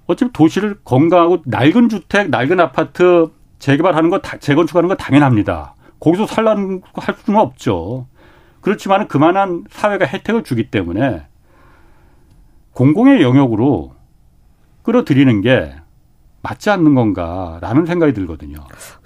[0.07, 5.73] 어차피 도시를 건강하고 낡은 주택, 낡은 아파트 재개발하는 거, 재건축하는 거 당연합니다.
[5.99, 8.05] 거기서 살라는 할 수는 없죠.
[8.65, 11.27] 그렇지만 그만한 사회가 혜택을 주기 때문에
[12.71, 13.93] 공공의 영역으로
[14.81, 15.75] 끌어들이는 게
[16.41, 18.57] 맞지 않는 건가라는 생각이 들거든요.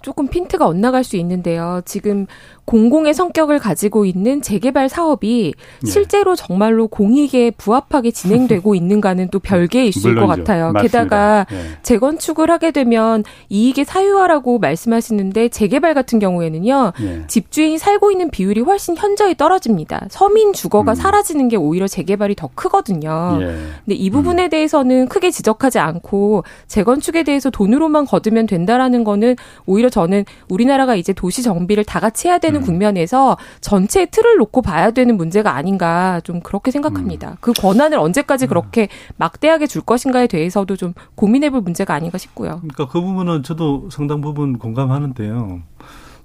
[0.02, 1.82] 조금 핀트가 엇나갈 수 있는데요.
[1.86, 2.26] 지금
[2.66, 5.90] 공공의 성격을 가지고 있는 재개발 사업이 네.
[5.90, 10.72] 실제로 정말로 공익에 부합하게 진행되고 있는가는 또 별개의 이슈일 것 같아요.
[10.72, 10.82] 맞습니다.
[10.82, 11.58] 게다가 네.
[11.82, 16.94] 재건축을 하게 되면 이익의 사유화라고 말씀하시는데 재개발 같은 경우에는요.
[17.02, 17.24] 네.
[17.28, 20.08] 집주인이 살고 있는 비율이 훨씬 현저히 떨어집니다.
[20.12, 20.96] 서민 주거가 음.
[20.96, 23.40] 사라지는 게 오히려 재개발이 더 크거든요.
[23.42, 23.46] 예.
[23.46, 24.50] 근데 이 부분에 음.
[24.50, 29.36] 대해서는 크게 지적하지 않고 재건축에 대해서 돈으로만 거두면 된다라는 거는
[29.66, 32.66] 오히려 저는 우리나라가 이제 도시 정비를 다 같이 해야 되는 음.
[32.66, 37.32] 국면에서 전체 틀을 놓고 봐야 되는 문제가 아닌가 좀 그렇게 생각합니다.
[37.32, 37.36] 음.
[37.42, 38.50] 그 권한을 언제까지 음.
[38.50, 38.88] 그렇게
[39.18, 42.60] 막대하게 줄 것인가에 대해서도 좀 고민해볼 문제가 아닌가 싶고요.
[42.62, 45.62] 그러니까 그 부분은 저도 상당 부분 공감하는데요.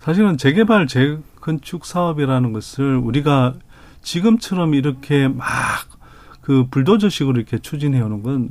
[0.00, 3.54] 사실은 재개발 재건축 사업이라는 것을 우리가
[4.02, 5.94] 지금처럼 이렇게 막
[6.44, 8.50] 그 불도저식으로 이렇게 추진해 오는 건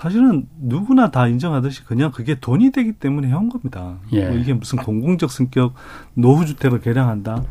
[0.00, 3.98] 사실은 누구나 다 인정하듯이 그냥 그게 돈이 되기 때문에 해온 겁니다.
[4.12, 4.28] 예.
[4.28, 5.74] 뭐 이게 무슨 공공적 성격
[6.14, 7.44] 노후주택을 개량한다.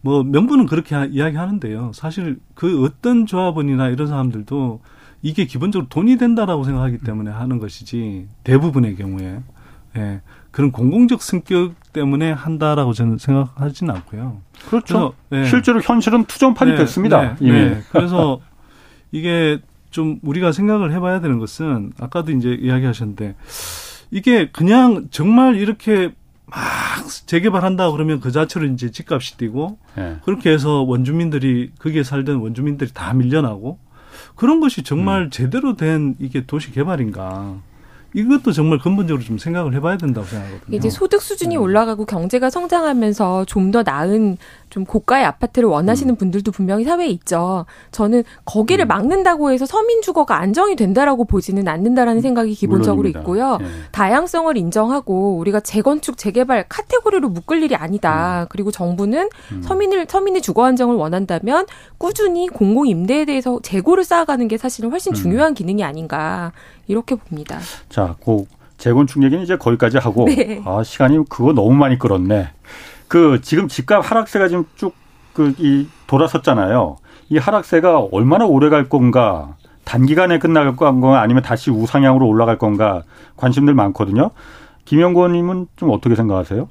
[0.00, 1.92] 뭐 명분은 그렇게 이야기하는데요.
[1.92, 4.80] 사실 그 어떤 조합원이나 이런 사람들도
[5.20, 9.40] 이게 기본적으로 돈이 된다라고 생각하기 때문에 하는 것이지 대부분의 경우에
[9.98, 10.22] 예.
[10.52, 14.40] 그런 공공적 성격 때문에 한다라고 저는 생각하지는 않고요.
[14.70, 15.14] 그렇죠.
[15.28, 15.50] 그래서, 예.
[15.50, 17.20] 실제로 현실은 투정판이 네, 됐습니다.
[17.20, 17.52] 네, 이미.
[17.52, 17.80] 네.
[17.92, 18.40] 그래서
[19.12, 19.60] 이게
[19.94, 23.36] 좀 우리가 생각을 해봐야 되는 것은 아까도 이제 이야기하셨는데
[24.10, 26.12] 이게 그냥 정말 이렇게
[26.46, 26.58] 막
[27.26, 30.16] 재개발한다 그러면 그 자체로 이제 집값이 뛰고 네.
[30.24, 33.78] 그렇게 해서 원주민들이 거기에 살던 원주민들이 다 밀려나고
[34.34, 35.30] 그런 것이 정말 음.
[35.30, 37.54] 제대로 된 이게 도시 개발인가.
[38.14, 40.76] 이것도 정말 근본적으로 좀 생각을 해봐야 된다고 생각하거든요.
[40.76, 41.60] 이제 소득 수준이 네.
[41.60, 44.36] 올라가고 경제가 성장하면서 좀 더 나은
[44.70, 46.16] 좀 고가의 아파트를 원하시는 음.
[46.16, 47.64] 분들도 분명히 사회에 있죠.
[47.90, 48.88] 저는 거기를 음.
[48.88, 53.20] 막는다고 해서 서민 주거가 안정이 된다라고 보지는 않는다라는 생각이 기본적으로 물론입니다.
[53.20, 53.56] 있고요.
[53.58, 53.66] 네.
[53.90, 58.42] 다양성을 인정하고 우리가 재건축 재개발 카테고리로 묶을 일이 아니다.
[58.42, 58.46] 음.
[58.50, 59.62] 그리고 정부는 음.
[59.62, 61.66] 서민을 서민의 주거 안정을 원한다면
[61.98, 65.14] 꾸준히 공공 임대에 대해서 재고를 쌓아가는 게 사실은 훨씬 음.
[65.14, 66.52] 중요한 기능이 아닌가
[66.86, 67.58] 이렇게 봅니다.
[67.88, 68.44] 자, 그
[68.78, 70.60] 재건축 얘기는 이제 거기까지 하고 네.
[70.64, 72.50] 아 시간이 그거 너무 많이 끌었네.
[73.08, 74.94] 그 지금 집값 하락세가 지금 쭉
[75.34, 76.96] 그 이 돌아섰잖아요.
[77.28, 79.56] 이 하락세가 얼마나 오래 갈 건가?
[79.84, 83.02] 단기간에 끝날 건가 아니면 다시 우상향으로 올라갈 건가
[83.36, 84.30] 관심들 많거든요.
[84.86, 86.68] 김영권 님은 좀 어떻게 생각하세요?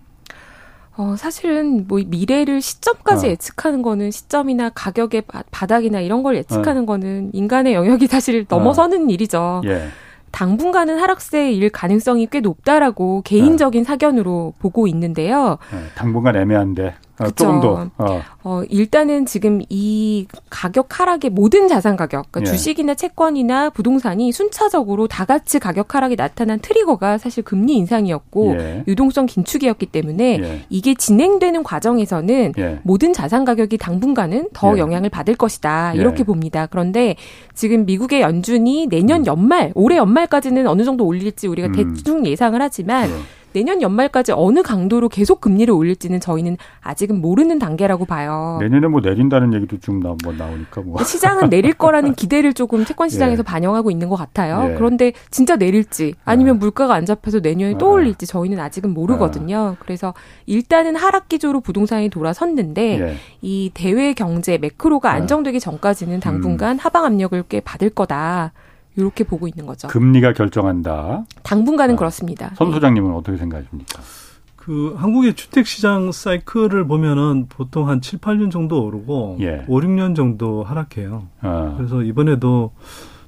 [0.95, 3.30] 어, 사실은 뭐 미래를 시점까지 어.
[3.32, 6.86] 예측하는 거는 시점이나 가격의 바닥이나 이런 걸 예측하는 어.
[6.86, 9.09] 거는 인간의 영역이 사실 넘어서는 어.
[9.09, 9.61] 일이죠.
[9.66, 9.89] 예.
[10.34, 13.88] 당분간은 하락세일 가능성이 꽤 높다라고 개인적인 네.
[13.88, 15.60] 사견으로 보고 있는데요.
[15.72, 16.96] 네, 당분간 애매한데.
[17.20, 17.89] 어, 조금 더.
[17.97, 18.22] 어.
[18.43, 18.64] 어.
[18.70, 22.55] 일단은 지금 이 가격 하락의 모든 자산 가격, 그러니까 예.
[22.55, 28.84] 주식이나 채권이나 부동산이 순차적으로 다 같이 가격 하락이 나타난 트리거가 사실 금리 인상이었고 예.
[28.88, 30.66] 유동성 긴축이었기 때문에 예.
[30.70, 32.80] 이게 진행되는 과정에서는 예.
[32.84, 34.80] 모든 자산 가격이 당분간은 더 예.
[34.80, 36.24] 영향을 받을 것이다 이렇게 예.
[36.24, 36.66] 봅니다.
[36.66, 37.16] 그런데
[37.53, 39.26] 지금 미국의 연준이 내년 음.
[39.28, 41.93] 연말, 올해 연말까지는 어느 정도 올릴지 우리가 음.
[41.95, 43.09] 대충 예상을 하지만.
[43.54, 48.58] 내년 연말까지 어느 강도로 계속 금리를 올릴지는 저희는 아직은 모르는 단계라고 봐요.
[48.62, 51.01] 내년에 뭐 내린다는 얘기도 지금 나, 뭐 나오니까 뭐.
[51.04, 53.43] 시장은 내릴 거라는 기대를 조금 채권 시장에서 예.
[53.43, 54.72] 반영하고 있는 것 같아요.
[54.72, 54.76] 예.
[54.76, 56.60] 그런데 진짜 내릴지 아니면 예.
[56.60, 57.93] 물가가 안 잡혀서 내년에 또 예.
[57.93, 59.72] 올릴지 저희는 아직은 모르거든요.
[59.74, 59.78] 예.
[59.80, 60.14] 그래서
[60.45, 63.16] 일단은 하락 기조로 부동산이 돌아섰는데 예.
[63.41, 66.80] 이 대외 경제 매크로가 안정되기 전까지는 당분간 음.
[66.80, 68.51] 하방 압력을 꽤 받을 거다.
[68.96, 69.88] 이렇게 보고 있는 거죠.
[69.88, 71.26] 금리가 결정한다.
[71.44, 71.98] 당분간은 아.
[71.98, 72.52] 그렇습니다.
[72.56, 73.18] 선 소장님은 네.
[73.18, 74.02] 어떻게 생각하십니까?
[74.56, 79.66] 그 한국의 주택 시장 사이클을 보면은 보통 한 7, 8년 정도 오르고 예.
[79.68, 81.28] 5, 6년 정도 하락해요.
[81.41, 81.74] 아.
[81.76, 82.72] 그래서 이번에도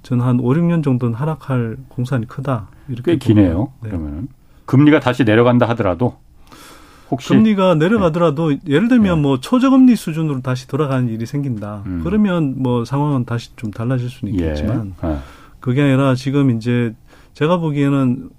[0.04, 2.68] 저는 한 5, 6년 정도는 하락할 공산이 크다.
[2.88, 3.74] 이렇게 꽤 기네요.
[3.82, 3.90] 네.
[3.90, 4.30] 그러면
[4.66, 6.16] 금리가 다시 내려간다 하더라도
[7.12, 8.60] 혹시 금리가 내려가더라도 네.
[8.68, 9.22] 예를 들면 네.
[9.22, 11.84] 뭐 초저금리 수준으로 다시 돌아가는 일이 생긴다.
[11.86, 12.02] 음.
[12.04, 14.38] 그러면 뭐 상황은 다시 좀 달라질 수는 예.
[14.38, 15.08] 있겠지만 예.
[15.08, 15.22] 아.
[15.66, 16.94] 그게 아니라 지금 이제
[17.34, 18.30] 제가 보기에는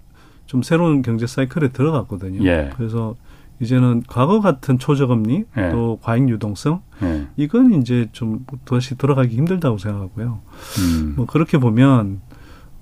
[0.46, 2.48] 좀 새로운 경제 사이클에 들어갔거든요.
[2.48, 2.70] 예.
[2.76, 3.16] 그래서
[3.58, 5.70] 이제는 과거 같은 초저금리 예.
[5.72, 7.26] 또 과잉 유동성 예.
[7.36, 10.38] 이건 이제 좀 다시 돌아가기 힘들다고 생각하고요.
[10.78, 11.14] 음.
[11.16, 12.20] 뭐 그렇게 보면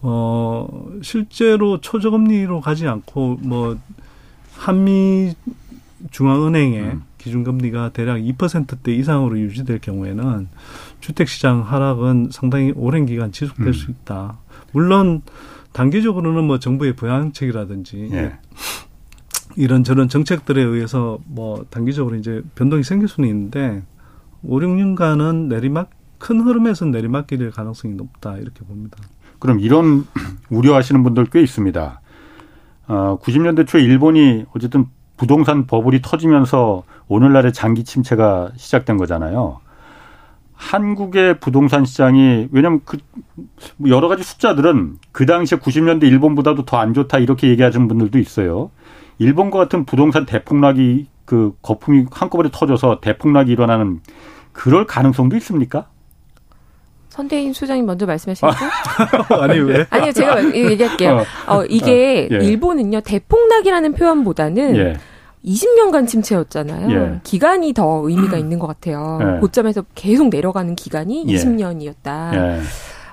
[0.03, 0.69] 어
[1.01, 3.79] 실제로 초저금리로 가지 않고 뭐
[4.59, 5.33] 한미
[6.11, 7.03] 중앙은행의 음.
[7.17, 10.49] 기준금리가 대략 2%대 이상으로 유지될 경우에는
[11.05, 13.73] 주택시장 하락은 상당히 오랜 기간 지속될 음.
[13.75, 14.39] 수 있다.
[14.73, 15.21] 물론
[15.73, 18.39] 단기적으로는 뭐 정부의 부양책이라든지 예.
[19.57, 23.83] 이런 저런 정책들에 의해서 뭐 단기적으로 이제 변동이 생길 수는 있는데
[24.45, 28.97] 5, 6년간은 내리막 큰 흐름에서 내리막길일 가능성이 높다 이렇게 봅니다.
[29.39, 30.07] 그럼 이런
[30.49, 32.01] 우려하시는 분들 꽤 있습니다.
[32.87, 34.87] 어, 90년대 초에 일본이 어쨌든
[35.19, 39.61] 부동산 버블이 터지면서 오늘날의 장기 침체가 시작된 거잖아요.
[40.55, 42.99] 한국의 부동산 시장이 왜냐하면 그
[43.89, 48.71] 여러 가지 숫자들은 그 당시에 90년대 일본보다도 더 안 좋다 이렇게 얘기하시는 분들도 있어요.
[49.19, 54.01] 일본과 같은 부동산 대폭락이 그 거품이 한꺼번에 터져서 대폭락이 일어나는
[54.53, 55.87] 그럴 가능성도 있습니까?
[57.09, 58.57] 선대인 수장님 먼저 말씀하시겠죠?
[59.41, 59.87] 아니 왜?
[59.91, 61.23] 아니요 제가 얘기할게요.
[61.47, 62.45] 어, 어 이게 어, 예.
[62.45, 64.97] 일본은요 대폭락이라는 표현보다는 예.
[65.45, 66.91] 20년간 침체였잖아요.
[66.91, 67.21] 예.
[67.23, 69.19] 기간이 더 의미가 있는 것 같아요.
[69.21, 69.41] 예.
[69.41, 71.35] 고점에서 계속 내려가는 기간이 예.
[71.35, 72.35] 20년이었다.
[72.35, 72.61] 예.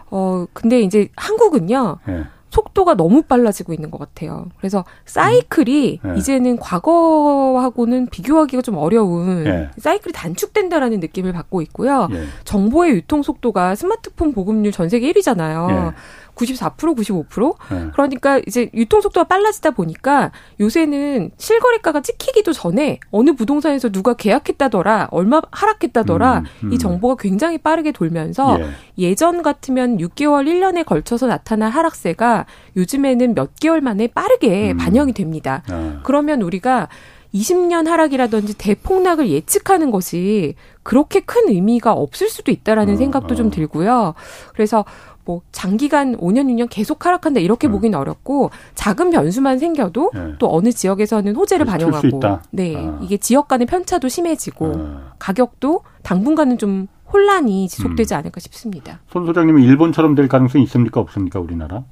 [0.10, 1.98] 어, 근데 이제 한국은요.
[2.08, 2.24] 예.
[2.52, 4.48] 속도가 너무 빨라지고 있는 것 같아요.
[4.58, 6.18] 그래서 사이클이 음.
[6.18, 12.10] 이제는 과거하고는 비교하기가 좀 어려운 사이클이 단축된다라는 느낌을 받고 있고요.
[12.44, 15.94] 정보의 유통 속도가 스마트폰 보급률 전 세계 1위잖아요.
[16.42, 17.56] 94% 95%?
[17.70, 17.90] 네.
[17.94, 25.42] 그러니까 이제 유통 속도가 빨라지다 보니까 요새는 실거래가가 찍히기도 전에 어느 부동산에서 누가 계약했다더라, 얼마
[25.52, 26.74] 하락했다더라, 음, 음.
[26.74, 28.60] 이 정보가 굉장히 빠르게 돌면서
[28.98, 29.16] 예.
[29.16, 34.78] 전 같으면 6개월, 1년에 걸쳐서 나타난 하락세가 요즘에는 몇 개월 만에 빠르게 음.
[34.78, 35.64] 반영이 됩니다.
[35.70, 36.00] 아.
[36.04, 36.90] 그러면 우리가
[37.34, 43.38] 20년 하락이라든지 대폭락을 예측하는 것이 그렇게 큰 의미가 없을 수도 있다라는 어, 생각도 어.
[43.38, 44.16] 좀 들고요.
[44.54, 44.84] 그래서
[45.26, 47.72] 뭐 장기간 5년 6년 계속 하락한다 이렇게 음.
[47.74, 50.34] 보기는 어렵고 작은 변수만 생겨도 네.
[50.40, 52.20] 또 어느 지역에서는 호재를 반영하고
[52.52, 53.00] 네 아.
[53.02, 55.14] 이게 지역 간의 편차도 심해지고 아.
[55.20, 58.18] 가격도 당분간은 좀 혼란이 지속되지 음.
[58.20, 59.00] 않을까 싶습니다.
[59.10, 61.84] 손 소장님은 일본처럼 될 가능성이 있습니까 없습니까 우리나라?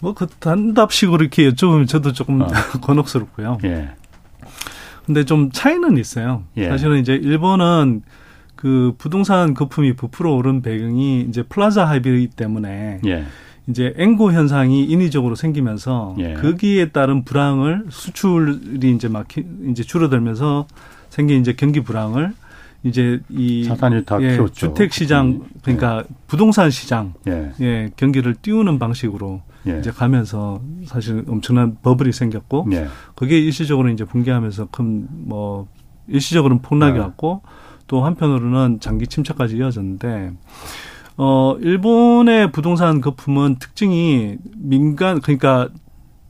[0.00, 2.46] 뭐 그 단답식으로 이렇게 여쭤보면 저도 조금 어.
[2.82, 3.58] 곤혹스럽고요.
[3.64, 3.90] 예.
[5.06, 6.44] 근데 좀 차이는 있어요.
[6.56, 6.68] 예.
[6.68, 8.02] 사실은 이제 일본은
[8.58, 13.24] 그 부동산 거품이 부풀어 오른 배경이 이제 플라자 합의이기 때문에 예.
[13.68, 16.34] 이제 엔고 현상이 인위적으로 생기면서 예.
[16.34, 19.28] 거기에 따른 불황을 수출이 이제 막
[19.70, 20.66] 이제 줄어들면서
[21.08, 22.32] 생긴 이제 경기 불황을
[22.82, 24.54] 이제 이 자산이 다 예, 키웠죠.
[24.54, 26.14] 주택 시장 그러니까 예.
[26.26, 27.52] 부동산 시장 예.
[27.60, 27.90] 예.
[27.94, 29.78] 경기를 띄우는 방식으로 예.
[29.78, 32.88] 이제 가면서 사실 엄청난 버블이 생겼고 예.
[33.14, 35.68] 그게 일시적으로 이제 붕괴하면서 큰 뭐
[36.08, 36.98] 일시적으로는 폭락이 네.
[36.98, 37.42] 왔고
[37.88, 40.32] 또 한편으로는 장기 침체까지 이어졌는데
[41.16, 45.68] 어 일본의 부동산 거품은 특징이 민간 그러니까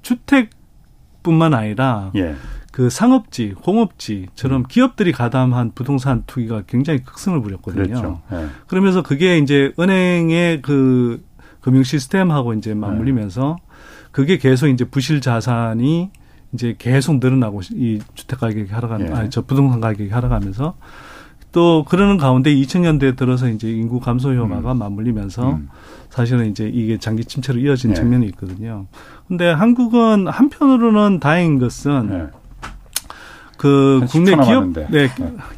[0.00, 2.36] 주택뿐만 아니라 예.
[2.72, 4.64] 그 상업지, 공업지처럼 음.
[4.68, 7.82] 기업들이 가담한 부동산 투기가 굉장히 극성을 부렸거든요.
[7.82, 8.22] 그렇죠.
[8.32, 8.46] 예.
[8.68, 11.22] 그러면서 그게 이제 은행의 그
[11.61, 13.68] 금융 시스템하고 이제 맞물리면서 예.
[14.12, 16.11] 그게 계속 이제 부실 자산이
[16.52, 19.12] 이제 계속 늘어나고 이 주택 가격이 하락하는 예.
[19.12, 20.76] 아니 저 부동산 가격이 하락하면서
[21.59, 24.78] 또 그러는 가운데 2000년대에 들어서 이제 인구 감소 효과가 음.
[24.78, 25.68] 맞물리면서 음.
[26.09, 27.94] 사실은 이제 이게 장기 침체로 이어진 예.
[27.94, 28.86] 측면이 있거든요.
[29.26, 32.26] 근데 한국은 한편으로는 다행인 것은 예.
[33.56, 35.09] 그 국내 기업 네, 네,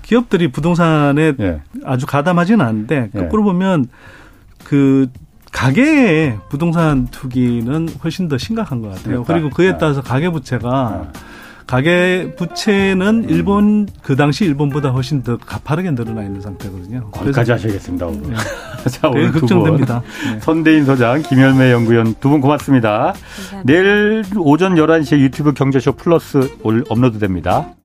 [0.00, 1.60] 기업들이 부동산에 예.
[1.84, 3.18] 아주 가담하지는 않은데 예.
[3.18, 3.84] 거꾸로 보면
[4.64, 5.08] 그
[5.52, 9.22] 가계의 부동산 투기는 훨씬 더 심각한 것 같아요.
[9.22, 9.34] 그러니까.
[9.34, 9.78] 그리고 그에 네.
[9.78, 11.20] 따라서 가계 부채가 네.
[11.66, 17.10] 가계 부채는 일본 그 당시 일본보다 훨씬 더 가파르게 늘어나 있는 상태거든요.
[17.12, 18.06] 거기까지 하셔야겠습니다.
[18.08, 18.22] 오늘.
[18.30, 18.90] 네.
[18.90, 20.02] 자, 오늘 걱정됩니다.
[20.32, 20.40] 네.
[20.40, 23.12] 선대인 소장, 김열매 연구위원 두 분 고맙습니다.
[23.14, 23.62] 감사합니다.
[23.64, 27.74] 내일 오전 11시에 유튜브 경제쇼 플러스 올 업로드됩니다.